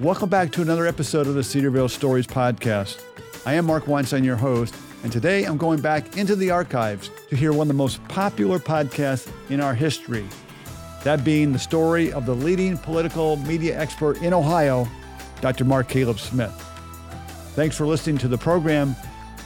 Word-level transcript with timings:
Welcome 0.00 0.28
back 0.28 0.52
to 0.52 0.62
another 0.62 0.86
episode 0.86 1.26
of 1.26 1.34
the 1.34 1.42
Cedarville 1.42 1.88
Stories 1.88 2.28
Podcast. 2.28 3.02
I 3.44 3.54
am 3.54 3.66
Mark 3.66 3.88
Weinstein, 3.88 4.22
your 4.22 4.36
host, 4.36 4.72
and 5.02 5.10
today 5.10 5.42
I'm 5.42 5.56
going 5.56 5.80
back 5.80 6.16
into 6.16 6.36
the 6.36 6.52
archives 6.52 7.10
to 7.30 7.34
hear 7.34 7.52
one 7.52 7.62
of 7.62 7.68
the 7.68 7.74
most 7.74 8.04
popular 8.04 8.60
podcasts 8.60 9.28
in 9.50 9.60
our 9.60 9.74
history. 9.74 10.24
That 11.02 11.24
being 11.24 11.52
the 11.52 11.58
story 11.58 12.12
of 12.12 12.26
the 12.26 12.34
leading 12.34 12.78
political 12.78 13.38
media 13.38 13.76
expert 13.76 14.22
in 14.22 14.32
Ohio, 14.32 14.86
Dr. 15.40 15.64
Mark 15.64 15.88
Caleb 15.88 16.20
Smith. 16.20 16.52
Thanks 17.56 17.76
for 17.76 17.84
listening 17.84 18.18
to 18.18 18.28
the 18.28 18.38
program, 18.38 18.94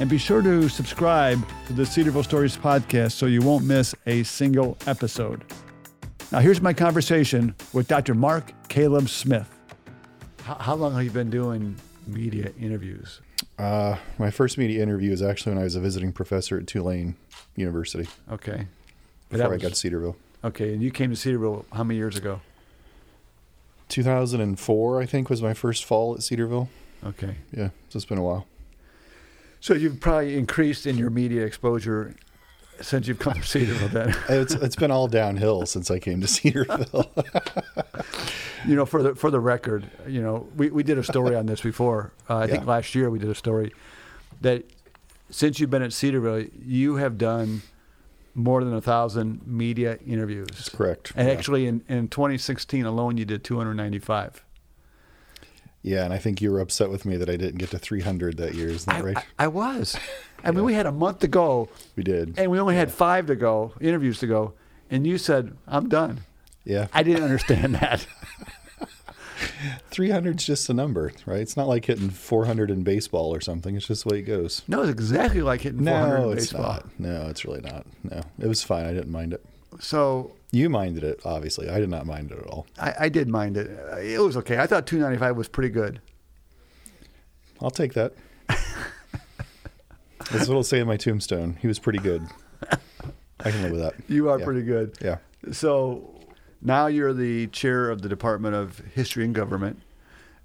and 0.01 0.11
be 0.11 0.19
sure 0.19 0.43
to 0.43 0.69
subscribe 0.69 1.43
to 1.67 1.73
the 1.73 1.87
Cedarville 1.87 2.25
Stories 2.25 2.59
Podcast 2.59 3.13
so 3.13 3.25
you 3.25 3.41
won't 3.41 3.65
miss 3.65 3.95
a 4.05 4.23
single 4.25 4.77
episode. 4.87 5.45
Now, 6.31 6.41
here's 6.41 6.61
my 6.61 6.75
conversation 6.75 7.55
with 7.73 7.89
Dr. 7.89 8.13
Mark 8.13 8.53
Caleb 8.69 9.09
Smith. 9.09 9.49
How, 10.45 10.55
how 10.59 10.75
long 10.75 10.95
have 10.95 11.05
you 11.05 11.11
been 11.11 11.31
doing 11.31 11.77
media 12.07 12.53
interviews? 12.61 13.21
Uh, 13.59 13.97
my 14.19 14.31
first 14.31 14.59
media 14.59 14.83
interview 14.83 15.11
was 15.11 15.23
actually 15.23 15.53
when 15.53 15.61
I 15.61 15.65
was 15.65 15.75
a 15.77 15.81
visiting 15.81 16.13
professor 16.13 16.59
at 16.59 16.67
Tulane 16.67 17.15
University 17.57 18.09
Okay. 18.31 18.67
before 19.31 19.55
I 19.55 19.59
got 19.59 19.71
to 19.71 19.75
Cedarville. 19.75 20.17
Okay, 20.45 20.73
and 20.73 20.83
you 20.83 20.91
came 20.91 21.11
to 21.11 21.17
Cedarville 21.17 21.65
how 21.73 21.85
many 21.85 21.97
years 21.99 22.17
ago? 22.17 22.41
2004, 23.89 25.01
I 25.01 25.07
think, 25.07 25.31
was 25.31 25.43
my 25.43 25.55
first 25.55 25.85
fall 25.85 26.15
at 26.15 26.23
Cedarville. 26.23 26.69
Okay. 27.05 27.37
Yeah, 27.57 27.69
so 27.89 27.97
it's 27.99 28.05
been 28.05 28.19
a 28.19 28.23
while. 28.23 28.47
So 29.61 29.75
you've 29.75 30.01
probably 30.01 30.37
increased 30.37 30.87
in 30.87 30.97
your 30.99 31.11
media 31.11 31.45
exposure 31.45 32.15
since 32.81 33.07
you've 33.07 33.19
come 33.21 33.35
to 33.35 33.43
Cedarville 33.43 33.89
then. 33.89 34.17
It's 34.29 34.55
it's 34.55 34.75
been 34.75 34.91
all 34.91 35.07
downhill 35.07 35.67
since 35.67 35.89
I 35.91 36.01
came 36.01 36.21
to 36.21 36.27
Cedarville. 36.29 37.13
you 38.67 38.77
know, 38.77 38.87
for 38.87 39.03
the 39.03 39.15
for 39.15 39.31
the 39.31 39.41
record, 39.41 39.91
you 40.07 40.23
know, 40.23 40.49
we, 40.57 40.71
we 40.71 40.83
did 40.83 40.99
a 40.99 41.05
story 41.05 41.35
on 41.35 41.47
this 41.47 41.61
before. 41.61 42.13
Uh, 42.29 42.39
I 42.39 42.47
think 42.47 42.67
last 42.67 42.95
year 42.95 43.11
we 43.11 43.19
did 43.19 43.31
a 43.31 43.35
story 43.35 43.73
that 44.41 44.65
since 45.31 45.59
you've 45.59 45.71
been 45.71 45.83
at 45.83 45.93
Cedarville, 45.93 46.47
you 46.65 46.97
have 46.97 47.19
done 47.19 47.63
more 48.35 48.63
than 48.65 48.75
a 48.75 48.81
thousand 48.81 49.47
media 49.47 49.99
interviews. 50.07 50.49
That's 50.49 50.69
correct. 50.69 51.13
And 51.17 51.29
yeah. 51.29 51.35
actually, 51.35 51.67
in, 51.67 51.83
in 51.89 52.09
2016 52.09 52.85
alone, 52.85 53.17
you 53.17 53.25
did 53.25 53.45
295. 53.45 54.45
yeah, 55.83 56.05
and 56.05 56.13
I 56.13 56.19
think 56.19 56.41
you 56.41 56.53
were 56.53 56.61
upset 56.61 56.91
with 56.91 57.05
me 57.05 57.17
that 57.17 57.29
I 57.29 57.37
didn't 57.37 57.59
get 57.59 57.71
to 57.71 57.79
300 57.79 58.37
that 58.39 58.55
year. 58.55 58.69
Isn't 58.69 58.91
that 58.91 59.03
I, 59.03 59.05
right? 59.05 59.17
I, 59.17 59.45
I 59.45 59.49
was. 59.49 59.97
I 60.45 60.51
mean, 60.51 60.65
we 60.65 60.75
had 60.75 60.87
a 60.87 60.93
month 60.93 61.21
to 61.21 61.29
go, 61.29 61.69
we 61.97 62.03
did. 62.03 62.39
and 62.39 62.51
we 62.51 62.59
only 62.59 62.75
had 62.75 62.91
five 62.91 63.27
to 63.27 63.37
go, 63.37 63.73
interviews 63.81 64.19
to 64.21 64.27
go, 64.27 64.55
and 64.91 65.07
you 65.07 65.19
said, 65.19 65.57
"I'm 65.67 65.89
done." 65.89 66.21
Yeah, 66.65 66.87
I 66.93 67.03
didn't 67.03 67.25
understand 67.25 67.75
that. 67.77 68.07
300 69.91 70.39
is 70.41 70.47
just 70.47 70.69
a 70.71 70.75
number, 70.75 71.13
right? 71.27 71.41
It's 71.41 71.57
not 71.57 71.69
like 71.69 71.85
hitting 71.87 72.11
400 72.11 72.71
in 72.71 72.83
baseball 72.83 73.35
or 73.35 73.41
something. 73.41 73.77
It's 73.77 73.87
just 73.87 74.05
the 74.05 74.11
way 74.15 74.19
it 74.21 74.23
goes. 74.23 74.63
No, 74.69 74.83
it's 74.83 74.91
exactly 74.91 75.43
like 75.43 75.61
hitting 75.63 75.85
400 75.85 76.19
No, 76.19 76.31
in 76.31 76.39
it's 76.39 76.47
baseball. 76.53 76.63
not. 76.63 76.87
No, 77.01 77.27
it's 77.29 77.45
really 77.45 77.61
not. 77.61 77.87
No, 78.05 78.21
it 78.39 78.47
was 78.47 78.63
fine. 78.63 78.85
I 78.87 78.93
didn't 78.93 79.11
mind 79.11 79.33
it. 79.35 79.45
So 79.81 80.33
You 80.53 80.69
minded 80.71 81.03
it, 81.05 81.21
obviously. 81.25 81.69
I 81.69 81.81
did 81.81 81.89
not 81.91 82.07
mind 82.07 82.31
it 82.31 82.39
at 82.39 82.47
all. 82.47 82.67
I, 82.79 82.95
I 83.01 83.09
did 83.09 83.29
mind 83.29 83.57
it. 83.57 83.71
It 84.03 84.21
was 84.21 84.37
okay. 84.39 84.59
I 84.59 84.67
thought 84.67 84.87
295 84.87 85.37
was 85.37 85.49
pretty 85.49 85.71
good. 85.71 86.01
I'll 87.61 87.71
take 87.71 87.95
that. 87.95 88.15
That's 88.49 90.31
what 90.31 90.51
it'll 90.51 90.63
say 90.65 90.81
in 90.81 90.87
my 90.87 90.97
tombstone. 90.97 91.57
He 91.61 91.69
was 91.69 91.79
pretty 91.79 91.99
good. 91.99 92.27
I 93.41 93.51
can 93.51 93.63
live 93.63 93.73
with 93.73 93.81
that. 93.81 93.95
You 94.09 94.31
are 94.31 94.39
Yeah. 94.39 94.45
pretty 94.45 94.63
good. 94.63 94.97
Yeah. 95.01 95.19
So 95.53 96.15
now 96.63 96.87
you're 96.87 97.13
the 97.13 97.49
chair 97.49 97.91
of 97.91 98.03
the 98.03 98.09
Department 98.09 98.55
of 98.55 98.79
History 98.95 99.25
and 99.25 99.35
Government. 99.35 99.81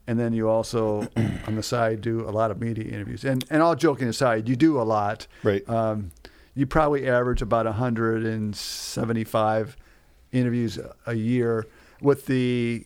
And 0.08 0.20
then 0.20 0.34
you 0.34 0.50
also, 0.50 1.08
on 1.48 1.56
the 1.56 1.64
side, 1.64 2.02
do 2.02 2.22
a 2.22 2.32
lot 2.32 2.50
of 2.50 2.60
media 2.60 2.86
interviews. 2.86 3.24
And, 3.24 3.46
and 3.50 3.62
all 3.62 3.76
joking 3.76 4.08
aside, 4.08 4.50
you 4.50 4.56
do 4.56 4.80
a 4.80 4.84
lot. 4.84 5.28
Right. 5.44 5.68
Um, 5.70 6.12
you 6.56 6.66
probably 6.66 7.08
average 7.08 7.42
about 7.42 7.66
175 7.66 9.78
interviews 10.32 10.80
a- 11.06 11.14
year. 11.14 11.68
With 12.02 12.26
the 12.26 12.86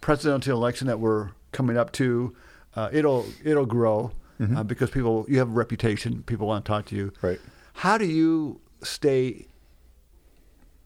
presidential 0.00 0.56
election 0.56 0.86
that 0.86 1.00
we're 1.00 1.30
coming 1.52 1.76
up 1.76 1.92
to, 1.92 2.34
uh, 2.74 2.88
it'll 2.92 3.26
it'll 3.44 3.66
grow 3.66 4.12
uh, 4.56 4.62
because 4.62 4.90
people 4.90 5.26
you 5.28 5.38
have 5.38 5.48
a 5.48 5.52
reputation. 5.52 6.22
People 6.22 6.46
want 6.46 6.64
to 6.64 6.68
talk 6.68 6.86
to 6.86 6.96
you. 6.96 7.12
Right. 7.20 7.38
How 7.74 7.98
do 7.98 8.06
you 8.06 8.60
stay 8.82 9.46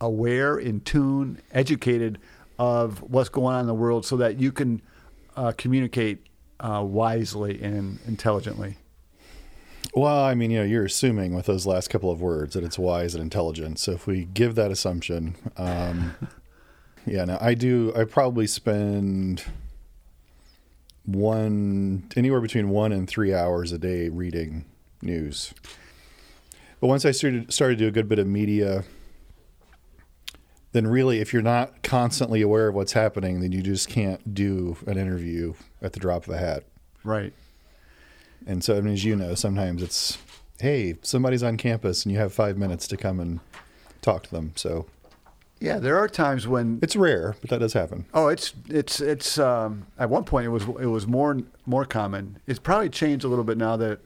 aware, 0.04 0.58
in 0.58 0.80
tune, 0.80 1.40
educated 1.52 2.18
of 2.58 3.02
what's 3.02 3.28
going 3.28 3.54
on 3.54 3.62
in 3.62 3.66
the 3.66 3.74
world 3.74 4.04
so 4.06 4.16
that 4.18 4.38
you 4.38 4.52
can 4.52 4.82
uh, 5.36 5.52
communicate 5.56 6.26
uh, 6.60 6.82
wisely 6.86 7.60
and 7.62 7.98
intelligently? 8.06 8.76
Well, 9.94 10.24
I 10.24 10.34
mean, 10.34 10.50
you 10.50 10.58
know, 10.58 10.64
you're 10.64 10.84
assuming 10.84 11.34
with 11.34 11.46
those 11.46 11.66
last 11.66 11.88
couple 11.88 12.10
of 12.10 12.20
words 12.20 12.54
that 12.54 12.64
it's 12.64 12.78
wise 12.78 13.14
and 13.14 13.22
intelligent. 13.22 13.78
So 13.78 13.92
if 13.92 14.06
we 14.06 14.24
give 14.24 14.56
that 14.56 14.70
assumption, 14.70 15.36
um, 15.56 16.14
yeah, 17.06 17.24
now 17.24 17.38
I 17.40 17.54
do. 17.54 17.92
I 17.96 18.04
probably 18.04 18.46
spend 18.46 19.44
one 21.04 22.08
anywhere 22.16 22.40
between 22.40 22.70
one 22.70 22.92
and 22.92 23.08
three 23.08 23.32
hours 23.32 23.72
a 23.72 23.78
day 23.78 24.08
reading 24.08 24.64
news. 25.00 25.54
But 26.80 26.88
once 26.88 27.04
I 27.04 27.12
started 27.12 27.52
started 27.52 27.78
to 27.78 27.84
do 27.84 27.88
a 27.88 27.92
good 27.92 28.08
bit 28.08 28.18
of 28.18 28.26
media, 28.26 28.84
then 30.74 30.86
really, 30.88 31.20
if 31.20 31.32
you're 31.32 31.40
not 31.40 31.82
constantly 31.84 32.42
aware 32.42 32.68
of 32.68 32.74
what's 32.74 32.92
happening, 32.92 33.40
then 33.40 33.52
you 33.52 33.62
just 33.62 33.88
can't 33.88 34.34
do 34.34 34.76
an 34.86 34.98
interview 34.98 35.54
at 35.80 35.92
the 35.92 36.00
drop 36.00 36.26
of 36.26 36.34
a 36.34 36.38
hat. 36.38 36.64
Right. 37.04 37.32
And 38.46 38.62
so, 38.62 38.76
I 38.76 38.80
mean, 38.80 38.92
as 38.92 39.04
you 39.04 39.14
know, 39.14 39.34
sometimes 39.36 39.82
it's, 39.82 40.18
hey, 40.60 40.96
somebody's 41.02 41.42
on 41.44 41.56
campus 41.56 42.04
and 42.04 42.12
you 42.12 42.18
have 42.18 42.32
five 42.32 42.58
minutes 42.58 42.88
to 42.88 42.96
come 42.96 43.20
and 43.20 43.38
talk 44.02 44.24
to 44.24 44.30
them. 44.32 44.50
So 44.56 44.86
Yeah, 45.60 45.78
there 45.78 45.96
are 45.96 46.08
times 46.08 46.48
when 46.48 46.80
it's 46.82 46.96
rare, 46.96 47.36
but 47.40 47.50
that 47.50 47.60
does 47.60 47.72
happen. 47.72 48.06
oh, 48.12 48.26
it's 48.28 48.52
it's 48.68 49.00
it's 49.00 49.38
um, 49.38 49.86
at 49.98 50.10
one 50.10 50.24
point 50.24 50.44
it 50.46 50.50
was 50.50 50.64
it 50.64 50.86
was 50.86 51.06
more 51.06 51.38
more 51.66 51.84
common. 51.84 52.38
It's 52.46 52.58
probably 52.58 52.90
changed 52.90 53.24
a 53.24 53.28
little 53.28 53.44
bit 53.44 53.56
now 53.56 53.76
that 53.76 54.00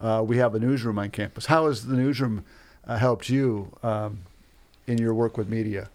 uh, 0.00 0.22
we 0.24 0.38
have 0.38 0.54
a 0.54 0.58
newsroom 0.60 0.98
on 0.98 1.10
campus. 1.10 1.46
How 1.46 1.66
has 1.66 1.86
the 1.86 1.96
newsroom 1.96 2.44
uh, 2.86 2.96
helped 2.96 3.28
you 3.28 3.76
um, 3.82 4.20
in 4.86 4.96
your 4.98 5.12
work 5.14 5.36
with 5.36 5.48
media? 5.48 5.90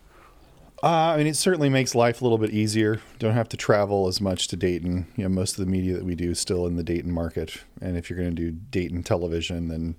Uh, 0.83 0.87
I 0.87 1.17
mean, 1.17 1.25
it 1.27 1.35
certainly 1.35 1.69
makes 1.69 1.95
life 1.95 2.21
a 2.21 2.23
little 2.23 2.37
bit 2.37 2.51
easier. 2.51 3.01
Don't 3.17 3.33
have 3.33 3.49
to 3.49 3.57
travel 3.57 4.07
as 4.07 4.21
much 4.21 4.47
to 4.49 4.55
Dayton. 4.55 5.07
You 5.15 5.23
know, 5.23 5.29
most 5.29 5.57
of 5.57 5.65
the 5.65 5.71
media 5.71 5.95
that 5.95 6.05
we 6.05 6.13
do 6.13 6.31
is 6.31 6.39
still 6.39 6.67
in 6.67 6.75
the 6.75 6.83
Dayton 6.83 7.11
market. 7.11 7.57
And 7.81 7.97
if 7.97 8.09
you're 8.09 8.19
going 8.19 8.35
to 8.35 8.51
do 8.51 8.51
Dayton 8.51 9.01
television, 9.01 9.69
then 9.69 9.95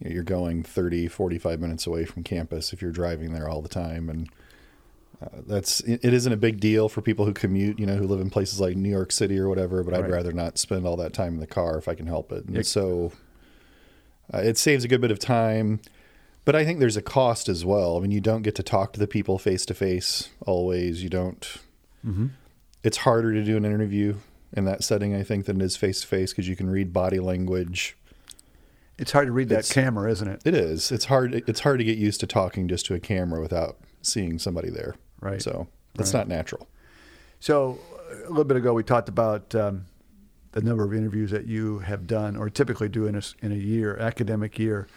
you 0.00 0.08
know, 0.10 0.14
you're 0.14 0.24
going 0.24 0.62
30, 0.62 1.08
45 1.08 1.60
minutes 1.60 1.86
away 1.86 2.04
from 2.04 2.22
campus 2.22 2.72
if 2.74 2.82
you're 2.82 2.92
driving 2.92 3.32
there 3.32 3.48
all 3.48 3.62
the 3.62 3.68
time. 3.68 4.10
And 4.10 4.28
uh, 5.22 5.28
that's 5.46 5.80
it, 5.80 6.04
it 6.04 6.12
isn't 6.12 6.32
a 6.32 6.36
big 6.36 6.60
deal 6.60 6.90
for 6.90 7.00
people 7.00 7.24
who 7.24 7.32
commute, 7.32 7.78
you 7.78 7.86
know, 7.86 7.96
who 7.96 8.06
live 8.06 8.20
in 8.20 8.28
places 8.28 8.60
like 8.60 8.76
New 8.76 8.90
York 8.90 9.10
City 9.10 9.38
or 9.38 9.48
whatever. 9.48 9.82
But 9.82 9.94
I'd 9.94 10.10
rather 10.10 10.32
not 10.32 10.58
spend 10.58 10.86
all 10.86 10.96
that 10.98 11.14
time 11.14 11.32
in 11.34 11.40
the 11.40 11.46
car 11.46 11.78
if 11.78 11.88
I 11.88 11.94
can 11.94 12.06
help 12.06 12.30
it. 12.30 12.44
And 12.44 12.56
Yeah. 12.56 12.62
so 12.62 13.12
uh, 14.34 14.38
it 14.38 14.58
saves 14.58 14.84
a 14.84 14.88
good 14.88 15.00
bit 15.00 15.10
of 15.10 15.18
time. 15.18 15.80
But 16.48 16.56
I 16.56 16.64
think 16.64 16.78
there's 16.78 16.96
a 16.96 17.02
cost 17.02 17.50
as 17.50 17.66
well. 17.66 17.98
I 17.98 18.00
mean, 18.00 18.10
you 18.10 18.22
don't 18.22 18.40
get 18.40 18.54
to 18.54 18.62
talk 18.62 18.94
to 18.94 18.98
the 18.98 19.06
people 19.06 19.38
face 19.38 19.66
to 19.66 19.74
face 19.74 20.30
always. 20.46 21.02
You 21.02 21.10
don't. 21.10 21.46
It's 22.82 22.96
harder 22.96 23.34
to 23.34 23.44
do 23.44 23.58
an 23.58 23.66
interview 23.66 24.14
in 24.54 24.64
that 24.64 24.82
setting, 24.82 25.14
I 25.14 25.22
think, 25.24 25.44
than 25.44 25.60
it 25.60 25.64
is 25.66 25.76
face 25.76 26.00
to 26.00 26.06
face 26.06 26.32
because 26.32 26.48
you 26.48 26.56
can 26.56 26.70
read 26.70 26.90
body 26.90 27.20
language. 27.20 27.98
It's 28.96 29.12
hard 29.12 29.26
to 29.26 29.32
read 29.32 29.50
that 29.50 29.68
camera, 29.68 30.10
isn't 30.10 30.26
it? 30.26 30.40
It 30.46 30.54
is. 30.54 30.90
It's 30.90 31.04
hard. 31.04 31.34
It's 31.34 31.60
hard 31.60 31.80
to 31.80 31.84
get 31.84 31.98
used 31.98 32.18
to 32.20 32.26
talking 32.26 32.66
just 32.66 32.86
to 32.86 32.94
a 32.94 32.98
camera 32.98 33.42
without 33.42 33.76
seeing 34.00 34.38
somebody 34.38 34.70
there. 34.70 34.94
Right. 35.20 35.42
So 35.42 35.68
that's 35.96 36.14
Right. 36.14 36.20
not 36.20 36.28
natural. 36.28 36.66
So 37.40 37.78
a 38.24 38.30
little 38.30 38.44
bit 38.44 38.56
ago, 38.56 38.72
we 38.72 38.84
talked 38.84 39.10
about 39.10 39.54
um, 39.54 39.84
the 40.52 40.62
number 40.62 40.82
of 40.82 40.94
interviews 40.94 41.30
that 41.30 41.44
you 41.44 41.80
have 41.80 42.06
done, 42.06 42.36
or 42.38 42.48
typically 42.48 42.88
do 42.88 43.06
in 43.06 43.16
a, 43.16 43.22
in 43.42 43.52
a 43.52 43.56
year, 43.56 43.98
academic 43.98 44.58
year. 44.58 44.88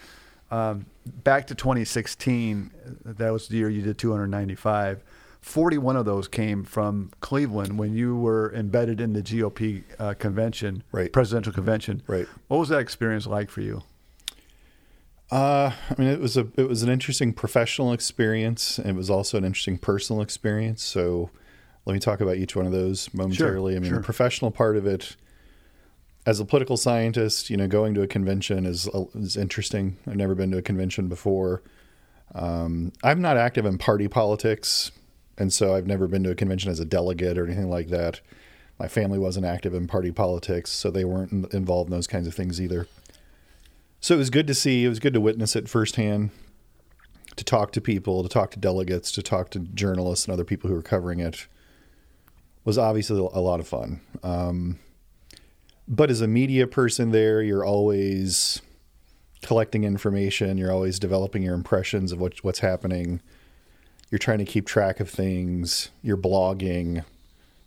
Um, 0.52 0.86
back 1.24 1.46
to 1.48 1.54
2016, 1.54 2.70
that 3.04 3.32
was 3.32 3.48
the 3.48 3.56
year 3.56 3.70
you 3.70 3.80
did 3.82 3.96
295. 3.98 5.02
41 5.40 5.96
of 5.96 6.04
those 6.04 6.28
came 6.28 6.62
from 6.62 7.10
Cleveland 7.20 7.78
when 7.78 7.94
you 7.94 8.16
were 8.16 8.52
embedded 8.54 9.00
in 9.00 9.14
the 9.14 9.22
GOP 9.22 9.82
uh, 9.98 10.14
convention, 10.14 10.84
Right. 10.92 11.12
presidential 11.12 11.52
convention. 11.52 12.02
Right. 12.06 12.28
What 12.48 12.58
was 12.58 12.68
that 12.68 12.78
experience 12.80 13.26
like 13.26 13.50
for 13.50 13.62
you? 13.62 13.82
Uh, 15.32 15.72
I 15.90 15.94
mean, 15.96 16.08
it 16.08 16.20
was 16.20 16.36
a 16.36 16.46
it 16.58 16.68
was 16.68 16.82
an 16.82 16.90
interesting 16.90 17.32
professional 17.32 17.92
experience. 17.92 18.78
And 18.78 18.90
it 18.90 18.94
was 18.94 19.08
also 19.08 19.38
an 19.38 19.44
interesting 19.44 19.78
personal 19.78 20.20
experience. 20.20 20.82
So, 20.82 21.30
let 21.86 21.94
me 21.94 21.98
talk 21.98 22.20
about 22.20 22.36
each 22.36 22.54
one 22.54 22.66
of 22.66 22.72
those 22.72 23.12
momentarily. 23.14 23.74
I 23.74 23.78
mean, 23.78 23.88
sure. 23.88 23.98
the 23.98 24.04
professional 24.04 24.50
part 24.50 24.76
of 24.76 24.86
it, 24.86 25.16
as 26.24 26.38
a 26.38 26.44
political 26.44 26.76
scientist, 26.76 27.50
you 27.50 27.56
know, 27.56 27.66
going 27.66 27.94
to 27.94 28.02
a 28.02 28.06
convention 28.06 28.64
is 28.64 28.88
is 29.14 29.36
interesting. 29.36 29.96
I've 30.06 30.16
never 30.16 30.34
been 30.34 30.50
to 30.52 30.58
a 30.58 30.62
convention 30.62 31.08
before. 31.08 31.62
Um, 32.34 32.92
I'm 33.02 33.20
not 33.20 33.36
active 33.36 33.66
in 33.66 33.78
party 33.78 34.08
politics, 34.08 34.92
and 35.36 35.52
so 35.52 35.74
I've 35.74 35.86
never 35.86 36.06
been 36.06 36.22
to 36.24 36.30
a 36.30 36.34
convention 36.34 36.70
as 36.70 36.80
a 36.80 36.84
delegate 36.84 37.38
or 37.38 37.46
anything 37.46 37.68
like 37.68 37.88
that. 37.88 38.20
My 38.78 38.88
family 38.88 39.18
wasn't 39.18 39.46
active 39.46 39.74
in 39.74 39.86
party 39.86 40.12
politics, 40.12 40.70
so 40.70 40.90
they 40.90 41.04
weren't 41.04 41.52
involved 41.52 41.90
in 41.90 41.96
those 41.96 42.06
kinds 42.06 42.26
of 42.26 42.34
things 42.34 42.60
either. 42.60 42.86
So 44.00 44.14
it 44.14 44.18
was 44.18 44.30
good 44.30 44.46
to 44.46 44.54
see. 44.54 44.84
It 44.84 44.88
was 44.88 44.98
good 44.98 45.14
to 45.14 45.20
witness 45.20 45.54
it 45.54 45.68
firsthand, 45.68 46.30
to 47.36 47.44
talk 47.44 47.72
to 47.72 47.80
people, 47.80 48.22
to 48.22 48.28
talk 48.28 48.50
to 48.52 48.58
delegates, 48.58 49.12
to 49.12 49.22
talk 49.22 49.50
to 49.50 49.60
journalists 49.60 50.26
and 50.26 50.32
other 50.32 50.44
people 50.44 50.68
who 50.68 50.74
were 50.74 50.82
covering 50.82 51.20
it. 51.20 51.46
Was 52.64 52.78
obviously 52.78 53.18
a 53.18 53.40
lot 53.40 53.60
of 53.60 53.66
fun. 53.66 54.00
Um, 54.22 54.78
but 55.92 56.10
as 56.10 56.22
a 56.22 56.26
media 56.26 56.66
person, 56.66 57.10
there 57.10 57.42
you're 57.42 57.64
always 57.64 58.62
collecting 59.42 59.84
information. 59.84 60.56
You're 60.56 60.72
always 60.72 60.98
developing 60.98 61.42
your 61.42 61.54
impressions 61.54 62.12
of 62.12 62.20
what, 62.20 62.42
what's 62.42 62.60
happening. 62.60 63.20
You're 64.10 64.18
trying 64.18 64.38
to 64.38 64.46
keep 64.46 64.66
track 64.66 65.00
of 65.00 65.10
things. 65.10 65.90
You're 66.02 66.16
blogging. 66.16 67.04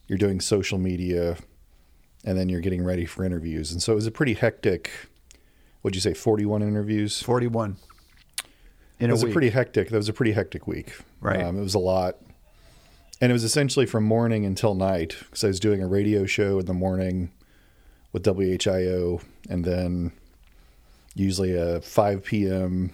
You're 0.07 0.17
doing 0.17 0.41
social 0.41 0.79
media, 0.79 1.37
and 2.23 2.37
then 2.37 2.49
you're 2.49 2.61
getting 2.61 2.83
ready 2.83 3.05
for 3.05 3.23
interviews. 3.23 3.71
And 3.71 3.81
so 3.81 3.93
it 3.93 3.95
was 3.95 4.07
a 4.07 4.11
pretty 4.11 4.33
hectic. 4.33 4.89
What'd 5.81 5.95
you 5.95 6.01
say? 6.01 6.15
Forty-one 6.15 6.63
interviews. 6.63 7.21
Forty-one. 7.21 7.77
In 8.99 9.09
it 9.09 9.13
was 9.13 9.23
a, 9.23 9.27
a 9.27 9.31
pretty 9.31 9.49
hectic. 9.49 9.89
That 9.89 9.97
was 9.97 10.09
a 10.09 10.13
pretty 10.13 10.31
hectic 10.31 10.65
week. 10.65 10.95
Right. 11.21 11.43
Um, 11.43 11.57
it 11.57 11.61
was 11.61 11.75
a 11.75 11.79
lot, 11.79 12.17
and 13.21 13.31
it 13.31 13.33
was 13.33 13.43
essentially 13.43 13.85
from 13.85 14.03
morning 14.03 14.45
until 14.45 14.73
night 14.73 15.15
because 15.19 15.43
I 15.43 15.47
was 15.47 15.59
doing 15.59 15.83
a 15.83 15.87
radio 15.87 16.25
show 16.25 16.57
in 16.59 16.65
the 16.65 16.73
morning 16.73 17.31
with 18.15 18.23
WHIO, 18.23 19.21
and 19.49 19.65
then 19.65 20.13
usually 21.15 21.53
a 21.53 21.81
5 21.81 22.23
p.m. 22.23 22.93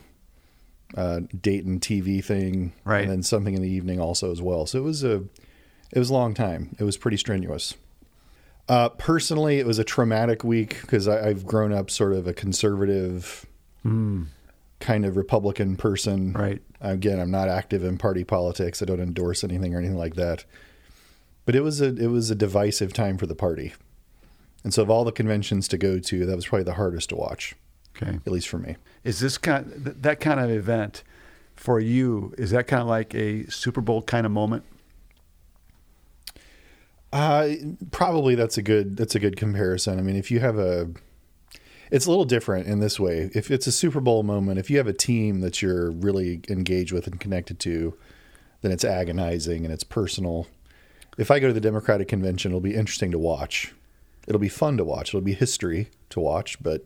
Uh, 0.97 1.21
Dayton 1.39 1.79
TV 1.79 2.25
thing, 2.25 2.73
right, 2.83 3.03
and 3.03 3.11
then 3.11 3.21
something 3.21 3.53
in 3.53 3.61
the 3.61 3.69
evening 3.69 4.01
also 4.01 4.31
as 4.31 4.41
well. 4.41 4.65
So 4.65 4.79
it 4.79 4.81
was 4.81 5.03
a 5.03 5.23
it 5.91 5.99
was 5.99 6.09
a 6.09 6.13
long 6.13 6.33
time. 6.33 6.75
It 6.79 6.85
was 6.85 6.97
pretty 6.97 7.17
strenuous. 7.17 7.75
Uh, 8.67 8.89
personally, 8.89 9.59
it 9.59 9.67
was 9.67 9.77
a 9.77 9.83
traumatic 9.83 10.43
week 10.43 10.81
because 10.81 11.07
I've 11.07 11.45
grown 11.45 11.71
up 11.71 11.91
sort 11.91 12.13
of 12.13 12.25
a 12.25 12.33
conservative, 12.33 13.45
mm. 13.85 14.25
kind 14.79 15.05
of 15.05 15.17
Republican 15.17 15.77
person. 15.77 16.33
Right. 16.33 16.63
Again, 16.81 17.19
I'm 17.19 17.31
not 17.31 17.47
active 17.47 17.83
in 17.83 17.99
party 17.99 18.23
politics. 18.23 18.81
I 18.81 18.85
don't 18.85 18.99
endorse 18.99 19.43
anything 19.43 19.75
or 19.75 19.77
anything 19.77 19.97
like 19.97 20.15
that. 20.15 20.45
But 21.45 21.55
it 21.55 21.61
was 21.61 21.79
a 21.79 21.95
it 21.95 22.07
was 22.07 22.31
a 22.31 22.35
divisive 22.35 22.91
time 22.91 23.19
for 23.19 23.27
the 23.27 23.35
party, 23.35 23.73
and 24.63 24.73
so 24.73 24.81
of 24.83 24.89
all 24.89 25.03
the 25.03 25.11
conventions 25.11 25.67
to 25.69 25.77
go 25.77 25.99
to, 25.99 26.25
that 26.25 26.35
was 26.35 26.47
probably 26.47 26.63
the 26.63 26.73
hardest 26.73 27.09
to 27.09 27.15
watch. 27.15 27.55
Okay. 27.95 28.19
At 28.25 28.31
least 28.31 28.47
for 28.47 28.57
me. 28.57 28.77
Is 29.03 29.19
this 29.19 29.37
kind 29.37 29.71
of, 29.71 30.01
that 30.01 30.19
kind 30.19 30.39
of 30.39 30.49
event 30.49 31.03
for 31.55 31.79
you? 31.79 32.33
Is 32.37 32.51
that 32.51 32.67
kind 32.67 32.81
of 32.81 32.87
like 32.87 33.13
a 33.13 33.49
Super 33.49 33.81
Bowl 33.81 34.01
kind 34.01 34.25
of 34.25 34.31
moment? 34.31 34.63
Uh, 37.13 37.49
probably 37.91 38.35
that's 38.35 38.57
a 38.57 38.61
good 38.61 38.95
that's 38.95 39.15
a 39.15 39.19
good 39.19 39.35
comparison. 39.35 39.99
I 39.99 40.01
mean, 40.01 40.15
if 40.15 40.31
you 40.31 40.39
have 40.39 40.57
a 40.57 40.89
it's 41.91 42.05
a 42.05 42.09
little 42.09 42.25
different 42.25 42.67
in 42.67 42.79
this 42.79 42.99
way. 42.99 43.29
If 43.35 43.51
it's 43.51 43.67
a 43.67 43.71
Super 43.71 43.99
Bowl 43.99 44.23
moment, 44.23 44.59
if 44.59 44.69
you 44.69 44.77
have 44.77 44.87
a 44.87 44.93
team 44.93 45.41
that 45.41 45.61
you're 45.61 45.91
really 45.91 46.41
engaged 46.47 46.93
with 46.93 47.05
and 47.05 47.19
connected 47.19 47.59
to, 47.59 47.97
then 48.61 48.71
it's 48.71 48.85
agonizing 48.85 49.65
and 49.65 49.73
it's 49.73 49.83
personal. 49.83 50.47
If 51.17 51.29
I 51.29 51.39
go 51.39 51.47
to 51.47 51.53
the 51.53 51.59
Democratic 51.59 52.07
convention, 52.07 52.51
it'll 52.51 52.61
be 52.61 52.75
interesting 52.75 53.11
to 53.11 53.19
watch. 53.19 53.73
It'll 54.27 54.39
be 54.39 54.49
fun 54.49 54.77
to 54.77 54.83
watch. 54.83 55.09
It'll 55.09 55.21
be 55.21 55.33
history 55.33 55.89
to 56.09 56.19
watch, 56.19 56.61
but 56.61 56.85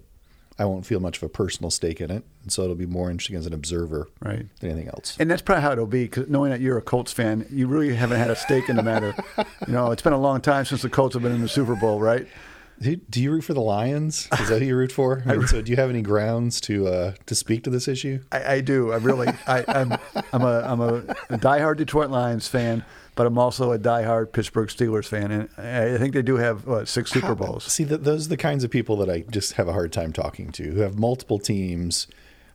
I 0.57 0.65
won't 0.65 0.85
feel 0.85 0.99
much 1.01 1.17
of 1.17 1.23
a 1.23 1.29
personal 1.29 1.69
stake 1.69 1.99
in 1.99 2.09
it, 2.09 2.23
and 2.41 2.51
so 2.51 2.63
it'll 2.63 2.75
be 2.75 2.85
more 2.85 3.11
interesting 3.11 3.35
as 3.35 3.45
an 3.45 3.53
observer, 3.53 4.07
right, 4.21 4.45
than 4.59 4.69
anything 4.69 4.87
else. 4.87 5.17
And 5.19 5.29
that's 5.29 5.41
probably 5.41 5.63
how 5.63 5.73
it'll 5.73 5.85
be. 5.85 6.05
Because 6.05 6.29
knowing 6.29 6.51
that 6.51 6.61
you're 6.61 6.77
a 6.77 6.81
Colts 6.81 7.11
fan, 7.11 7.45
you 7.51 7.67
really 7.67 7.93
haven't 7.93 8.19
had 8.19 8.29
a 8.29 8.35
stake 8.37 8.69
in 8.69 8.77
the 8.77 8.83
matter. 8.83 9.13
you 9.67 9.73
know, 9.73 9.91
it's 9.91 10.01
been 10.01 10.13
a 10.13 10.19
long 10.19 10.39
time 10.39 10.63
since 10.63 10.81
the 10.81 10.89
Colts 10.89 11.13
have 11.13 11.23
been 11.23 11.33
in 11.33 11.41
the 11.41 11.49
Super 11.49 11.75
Bowl, 11.75 11.99
right? 11.99 12.25
Do, 12.81 12.95
do 12.95 13.21
you 13.21 13.31
root 13.31 13.43
for 13.43 13.53
the 13.53 13.61
Lions? 13.61 14.27
Is 14.39 14.49
that 14.49 14.61
who 14.61 14.67
you 14.67 14.75
root 14.75 14.91
for? 14.91 15.23
I 15.25 15.43
so, 15.45 15.61
do 15.61 15.71
you 15.71 15.77
have 15.77 15.89
any 15.89 16.01
grounds 16.01 16.59
to 16.61 16.87
uh, 16.87 17.13
to 17.25 17.35
speak 17.35 17.63
to 17.63 17.69
this 17.69 17.87
issue? 17.87 18.19
I, 18.31 18.55
I 18.55 18.61
do. 18.61 18.91
I 18.91 18.97
really. 18.97 19.27
I, 19.47 19.63
I'm 19.67 19.97
I'm 20.33 20.41
a 20.41 20.61
I'm 20.61 20.81
a 20.81 21.01
diehard 21.37 21.77
Detroit 21.77 22.09
Lions 22.09 22.47
fan 22.47 22.83
but 23.15 23.25
I'm 23.25 23.37
also 23.37 23.71
a 23.71 23.79
diehard 23.79 24.33
Pittsburgh 24.33 24.67
Steelers 24.67 25.07
fan, 25.07 25.31
and 25.31 25.49
I 25.57 25.97
think 25.97 26.13
they 26.13 26.21
do 26.21 26.35
have 26.35 26.67
what, 26.67 26.87
six 26.87 27.11
Super 27.11 27.33
Bowls. 27.33 27.63
See, 27.63 27.85
those 27.85 28.25
are 28.25 28.29
the 28.29 28.37
kinds 28.37 28.63
of 28.63 28.71
people 28.71 28.97
that 28.97 29.09
I 29.09 29.21
just 29.21 29.53
have 29.53 29.67
a 29.67 29.73
hard 29.73 29.93
time 29.93 30.11
talking 30.11 30.51
to, 30.51 30.63
who 30.71 30.81
have 30.81 30.99
multiple 30.99 31.39
teams, 31.39 32.07